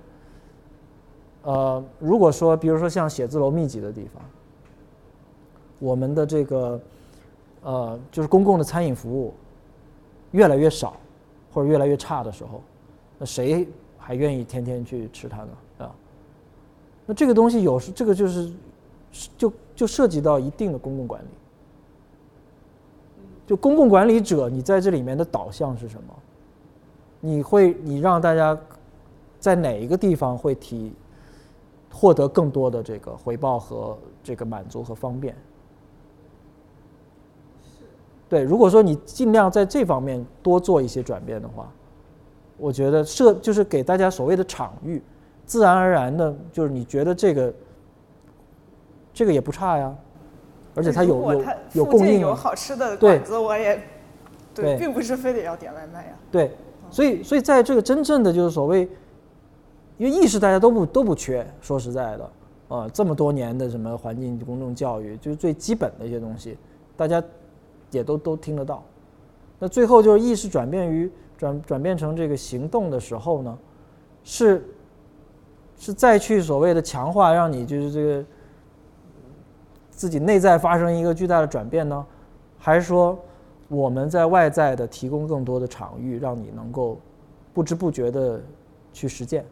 [1.43, 4.21] 呃，如果说，比如说像写字楼密集的地方，
[5.79, 6.81] 我们的这个
[7.63, 9.33] 呃，就是公共的餐饮服务
[10.33, 10.97] 越来越少
[11.53, 12.61] 或者越来越差的时候，
[13.21, 15.51] 那谁还愿意天天去吃它呢？
[15.79, 15.95] 啊？
[17.07, 18.53] 那这个东西有时这个就是。
[19.37, 21.27] 就就涉及到一定的公共管理，
[23.53, 26.15] 就公共管理者，你在这里面的导向是什么？
[27.21, 28.59] 你会你让大家
[29.39, 30.91] 在哪一个地方会提
[31.91, 35.37] 获得更多的这个回报和这个满足和方便？
[38.27, 41.71] 对，如果说你尽量在这方面多做一些转变的话，
[42.57, 45.03] 我觉得设就是给大家所谓的场域，
[45.45, 47.53] 自然而然的，就是你觉得这个。
[49.13, 49.95] 这个也不差呀，
[50.75, 53.79] 而且它有有有供应，有好吃的馆子，我也
[54.55, 56.13] 对，并不是非得要点外卖呀。
[56.31, 56.51] 对，
[56.91, 58.89] 所以所以在这个真正的就是所谓，
[59.99, 62.31] 因为意识大家都不都不缺，说实在的，
[62.69, 66.57] 啊，这么多年的什么环境公众教育，就是最基本的一些东西，
[66.97, 67.23] 大家
[67.91, 68.83] 也都都听得到。
[69.59, 73.59] 那最后就是意识转变于转转变成这个行动的时候呢，
[74.25, 74.67] 是
[75.79, 78.25] 是再去所谓的强化，让你就是这个。
[79.93, 82.05] 自己内在发生一个巨大的转变呢，
[82.59, 83.17] 还是说
[83.69, 86.99] 我们在外在的提供更多的场域，让你能够
[87.55, 88.41] 不知不觉的
[88.93, 89.45] 去实践？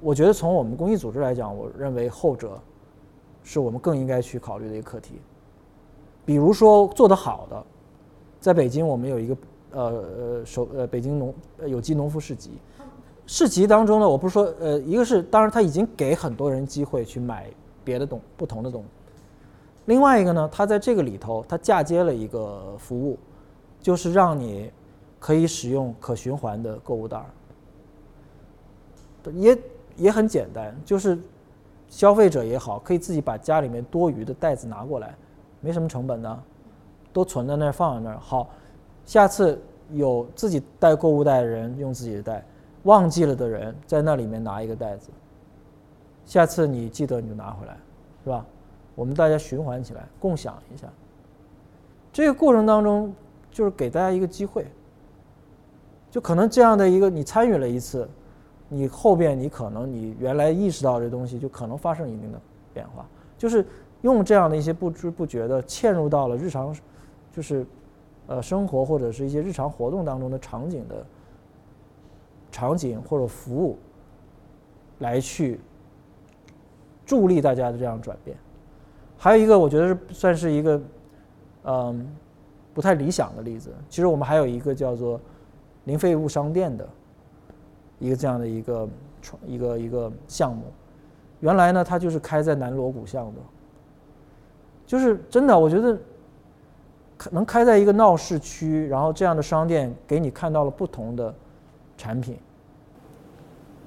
[0.00, 2.60] 我觉得从我们公益组织来讲，我认为后者
[3.42, 5.14] 是我们更应该去考虑的一个课题。
[6.24, 7.64] 比如说做得好的，
[8.38, 9.36] 在北京我们有一个
[9.72, 11.34] 呃呃首呃北京农
[11.66, 12.50] 有机农夫市集，
[13.26, 17.46] 市集当中呢，我不是说呃一个是当然他已经给很多人机会去买
[17.82, 18.88] 别的东不同的东西。
[19.86, 23.18] 另外一个呢，它在这个里头，它嫁接了一个服务，
[23.80, 24.70] 就是让你
[25.18, 27.26] 可以使用可循环的购物袋儿，
[29.32, 29.58] 也
[29.96, 31.18] 也很简单，就是
[31.88, 35.14] 消费者也好，可以自己把家里面多余的袋子拿过来，
[35.60, 36.38] 没什么成本的，
[37.12, 38.18] 都存在那儿放在那儿。
[38.18, 38.50] 好，
[39.04, 39.60] 下次
[39.92, 42.44] 有自己带购物袋的人用自己的袋，
[42.82, 45.10] 忘记了的人在那里面拿一个袋子。
[46.24, 47.76] 下次你记得你就拿回来，
[48.24, 48.44] 是吧？
[48.96, 50.88] 我们大家循环起来，共享一下。
[52.12, 53.14] 这个过程当中，
[53.50, 54.66] 就是给大家一个机会，
[56.10, 58.08] 就可能这样的一个你参与了一次，
[58.70, 62.40] 你后边你可能你原来意识到这东西，就可能发生一定的
[62.72, 63.06] 变化。
[63.36, 63.66] 就是
[64.00, 66.74] 用这样的一些不知不觉的嵌入到了日常，
[67.30, 67.66] 就是
[68.26, 71.04] 呃生活或者是一些日常活动当中的场景的
[72.50, 73.76] 场景或者服务，
[75.00, 75.60] 来去
[77.04, 78.34] 助力大家的这样转变。
[79.18, 80.80] 还有一个，我觉得是算是一个。
[81.68, 82.06] 嗯，
[82.72, 83.72] 不太理想的例子。
[83.88, 85.20] 其实我们还有一个叫做
[85.82, 86.88] 零废物商店的
[87.98, 88.88] 一个这样的一个
[89.20, 90.62] 创一个一个项目。
[91.40, 93.40] 原来呢，它就是开在南锣鼓巷的，
[94.86, 95.98] 就是真的，我觉得
[97.16, 101.34] 可能开在一个闹市区，然后这样的商店给你看到了不同的
[101.96, 102.38] 产品。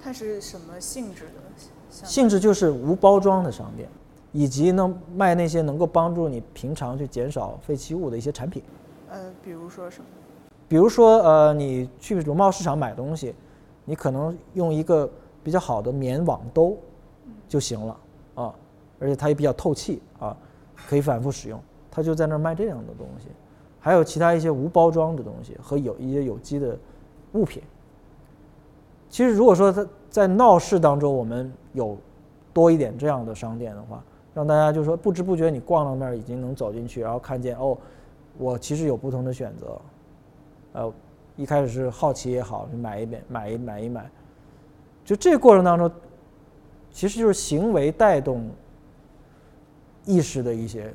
[0.01, 2.06] 它是什么性质的？
[2.06, 3.88] 性质就是无包装的商店。
[4.31, 8.61] 以及能卖那些能够帮助你平常去减少废弃物的一些产品，
[9.10, 10.06] 呃，比如说什么？
[10.68, 13.34] 比如说，呃，你去农贸市场买东西，
[13.85, 15.10] 你可能用一个
[15.43, 16.77] 比较好的棉网兜
[17.47, 17.97] 就行了
[18.35, 18.53] 啊，
[18.99, 20.38] 而且它也比较透气啊，
[20.88, 21.60] 可以反复使用。
[21.89, 23.30] 它就在那儿卖这样的东西，
[23.80, 26.77] 还有其他一些无包装的东西和有一些有机的
[27.34, 27.64] 物品。
[29.10, 31.97] 其实，如果说它在闹市当中，我们有
[32.53, 34.03] 多一点这样的商店的话，
[34.40, 37.78] 让大家就说不知不觉你逛到那儿已经能走进去，然后看见哦，
[38.38, 39.82] 我其实有不同的选择，
[40.72, 40.94] 呃，
[41.36, 44.10] 一开始是好奇也好，买一遍买一买一买，
[45.03, 45.91] 就这个过程当中，
[46.90, 48.49] 其实就是行为带动
[50.06, 50.94] 意识的一些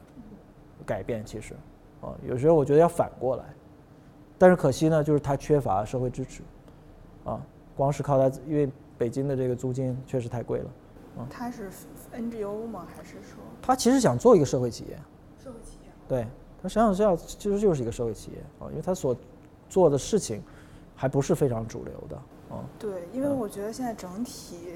[0.86, 1.22] 改变。
[1.22, 1.52] 其实
[2.00, 3.44] 啊，有时候我觉得要反过来，
[4.38, 6.42] 但是可惜呢，就是它缺乏社会支持，
[7.26, 7.38] 啊，
[7.76, 10.70] 光是靠它，因为北京的这个租金确实太贵了，
[11.18, 11.68] 啊，它是。
[12.14, 12.86] NGO 吗？
[12.96, 14.96] 还是说他其实想做一个社会企业？
[15.42, 15.90] 社会企业。
[16.08, 16.26] 对
[16.62, 19.16] 他实际上是要，其实就是一个社会企业啊，因为他所
[19.68, 20.42] 做的事情
[20.94, 22.16] 还不是非常主流的
[22.48, 22.64] 啊。
[22.78, 24.74] 对，因为我觉得现在整体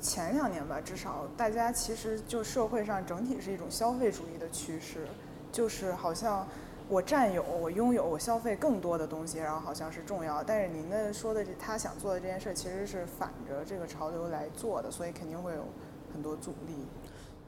[0.00, 5.06] 前两年吧，至少大家其实就社会上整体是一种消费主义的趋势，
[5.50, 6.46] 就是好像
[6.88, 10.44] 我占有、我拥有、我消费更多的东西，然后好像是重要。
[10.44, 15.64] 但是您的说的这他想做的这件事，其实是反着这个潮流来做的，所以肯定会有。
[16.14, 16.74] 很多阻力，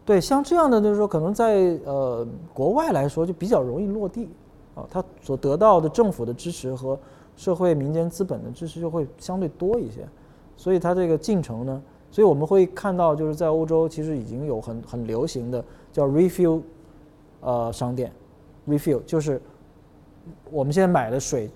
[0.05, 4.29] 对，像这样的就是说，可能在呃国外来说就比较容易落地，
[4.75, 6.99] 啊，它所得到的政府的支持和
[7.37, 10.05] 社会民间资本的支持就会相对多一些，
[10.57, 11.81] 所以它这个进程呢，
[12.11, 16.61] 所以我们会看到就是在欧洲其实已经有很很流行的叫 refill，
[17.43, 18.11] 呃商店
[18.67, 19.41] ，refill 就是
[20.51, 21.49] 我们现在买的水，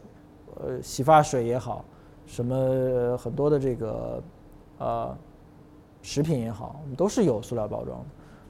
[0.61, 1.85] 呃洗发水也好，
[2.25, 4.23] 什么很多的这个
[4.79, 5.19] 呃。
[6.03, 8.07] 食品也好，我们都是有塑料包装的，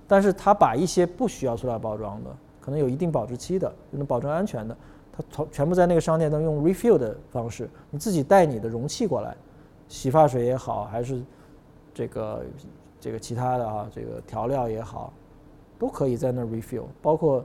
[0.07, 4.77] 但是它把一些不需要塑料包装的，可能有一定保质期的，能保证安全的，
[5.13, 9.37] 它从全部在那个商店都用 refill 的方式，你自己带你的容器过来，
[9.89, 11.21] 洗发水也好，还是
[11.93, 12.43] 这个
[13.01, 15.13] 这个其他的啊，这个调料也好，
[15.79, 17.45] 都可以在那 refill，包括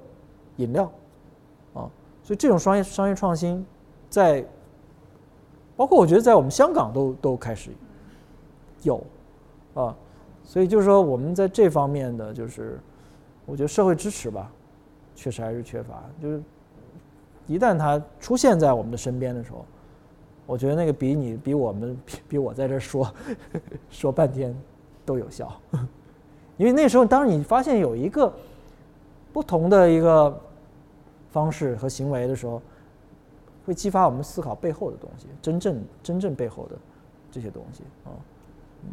[0.58, 0.84] 饮料
[1.74, 1.90] 啊，
[2.22, 3.66] 所以这种商业商业创新，
[4.10, 4.46] 在
[5.76, 7.72] 包括我觉得在我们香港都都开始
[8.84, 9.04] 有。
[9.76, 9.96] 啊，
[10.44, 12.80] 所以就是说，我们在这方面的，就是
[13.46, 14.52] 我觉得社会支持吧，
[15.14, 16.04] 确实还是缺乏。
[16.22, 16.42] 就是
[17.46, 19.66] 一旦它出现在我们的身边的时候，
[20.46, 23.14] 我觉得那个比你比我们比比我在这说
[23.92, 24.56] 说半天
[25.06, 25.54] 都有效。
[26.58, 28.34] 因为那时候，当你发现有一个
[29.34, 30.42] 不同的一个
[31.32, 32.62] 方式和行为的时候，
[33.66, 36.78] 会激发我们思考背后的东西，真正真正背后的
[37.30, 38.16] 这些东西啊，
[38.84, 38.90] 嗯。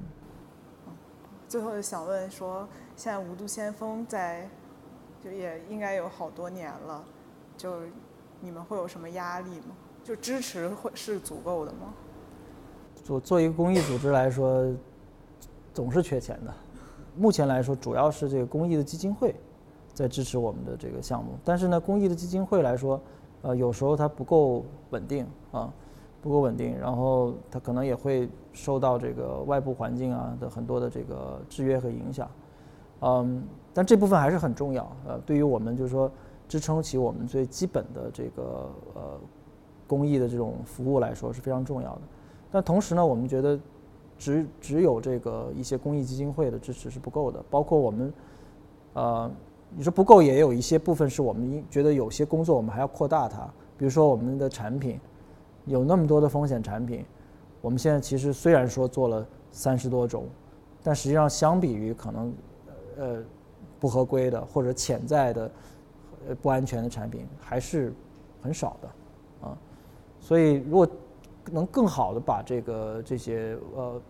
[1.52, 2.66] 最后就想问说，
[2.96, 4.48] 现在无毒先锋在，
[5.22, 7.04] 就也应该有好多年了，
[7.58, 7.74] 就
[8.40, 9.76] 你们会有什么压力吗？
[10.02, 11.92] 就支持会是足够的吗？
[13.04, 14.66] 做做一个公益组织来说，
[15.74, 16.54] 总是缺钱的。
[17.14, 19.34] 目前来说，主要是这个公益的基金会
[19.92, 22.98] 在支持我们的这个项目，但是呢，公益的基金会来说，
[23.42, 25.70] 呃，有时候它不够稳定啊。
[26.22, 32.30] 不够稳定，然后它可能也会受到这个外部环境啊的很多的这个制约和影响，
[33.00, 33.42] 嗯，
[33.74, 36.08] 但这部分还是很重要，呃，对于我们就是说
[36.48, 39.20] 支撑起我们最基本的这个呃
[39.88, 42.02] 公益的这种服务来说是非常重要的。
[42.52, 43.58] 但同时呢，我们觉得
[44.16, 48.14] 只只有这个一些公益基金会的支持是不够的，包括我们，
[48.92, 49.30] 呃，
[49.74, 53.42] 你说不够也有一些部分是我们觉得有些工作我们还要扩大它，
[53.76, 55.00] 比如说我们的产品
[55.64, 57.04] 有那么多的风险产品，
[57.60, 60.26] 我们现在其实虽然说做了三十多种，
[60.82, 62.34] 但实际上相比于可能
[62.96, 63.22] 呃
[63.78, 65.50] 不合规的或者潜在的
[66.40, 67.92] 不安全的产品还是
[68.40, 69.58] 很少的啊，
[70.20, 70.86] 所以如果
[71.50, 74.00] 能更好的把这个这些呃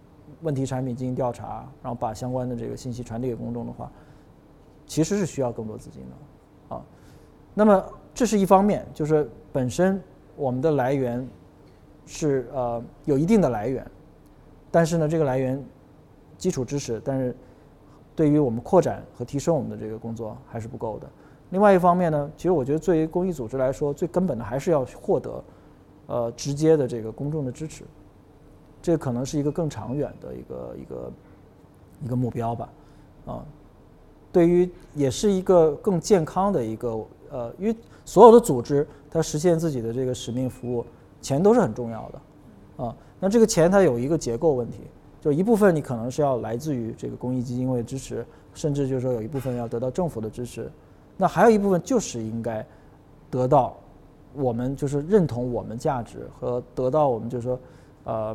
[0.42, 3.90] 问题产品进行调查，然后把相关的这个信息传递给公众的话，
[4.86, 6.82] 其实是需要更多资金的啊。
[7.54, 7.84] 那么
[8.14, 10.02] 这是一方面，就是本身
[10.36, 11.26] 我们的来源
[12.06, 13.88] 是呃有一定的来源，
[14.70, 15.62] 但是呢这个来源
[16.36, 17.34] 基础知识，但是
[18.14, 21.08] 对于我们扩展和提升我们的这个工作还是不够的。
[21.50, 25.42] 另外一方面呢，其实我觉得作为公益组织来说，最根本的还是要获得。
[26.08, 27.84] 呃，直接的这个公众的支持，
[28.82, 31.12] 这可能是一个更长远的一个一个
[32.04, 32.68] 一个目标吧，
[33.24, 33.44] 啊，
[34.32, 37.74] 对于也是一个更健康的一个呃，因为
[38.04, 40.84] 所有的组织它实现自己的这个使命服务，
[41.22, 44.80] 钱都是很重要的，啊，那这个钱它有一个结构问题，
[45.20, 50.70] 就一部分你可能是要来自于这个公益基金会支持，甚至就是说有一部分要得到政府的支持，
[51.16, 52.66] 那还有一部分就是应该
[53.30, 53.74] 得到。
[54.34, 57.60] 我们就是认同我们价值和得到我们就是说，
[58.04, 58.34] 呃，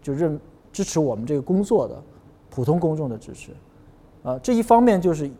[0.00, 0.40] 就认
[0.72, 2.02] 支持我们这个工作的
[2.48, 3.52] 普通公众的支持，
[4.22, 5.30] 啊，这一方面就是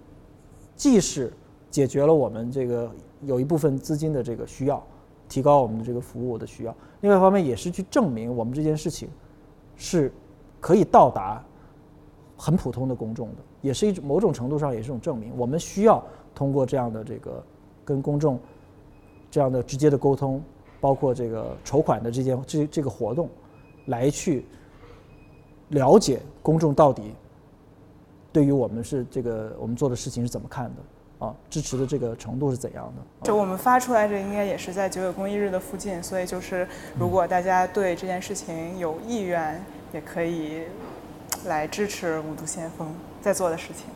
[0.77, 1.33] 既是
[1.71, 2.91] 解决了我们这个
[3.23, 4.87] 有一部分资金的这个需要，
[5.31, 9.09] 提高我们的这个服务的需要，另外一方面也是去证明我们这件事情
[9.77, 10.13] 是
[10.61, 11.43] 可以到达
[12.37, 16.05] 很普通的公众的，也是一种某种程度上也是一种证明，我们需要
[16.35, 17.43] 通过这样的这个
[17.83, 18.39] 跟公众。
[19.33, 20.43] 这样的直接的沟通，
[20.81, 23.29] 包括这个筹款的这件这这个活动，
[23.87, 24.45] 来去
[25.69, 27.15] 了解公众到底
[28.33, 30.83] 对于我们是这个我们做的事情是怎么看的
[31.21, 31.33] 啊？
[31.49, 33.27] 支持的这个程度是怎样的？
[33.27, 36.67] 就我们发出来这应该也是在九九公益日的附近，所以就是
[36.99, 40.63] 如果大家对这件事情有意愿，也可以
[41.47, 43.87] 来支持五毒先锋在做的事情。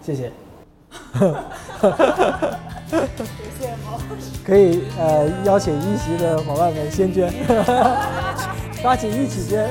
[0.00, 0.30] 谢谢。
[2.86, 3.00] 谢
[3.58, 3.98] 谢毛
[4.46, 7.32] 可以呃邀请一席的伙伴们先捐，
[8.80, 9.68] 抓紧一起捐。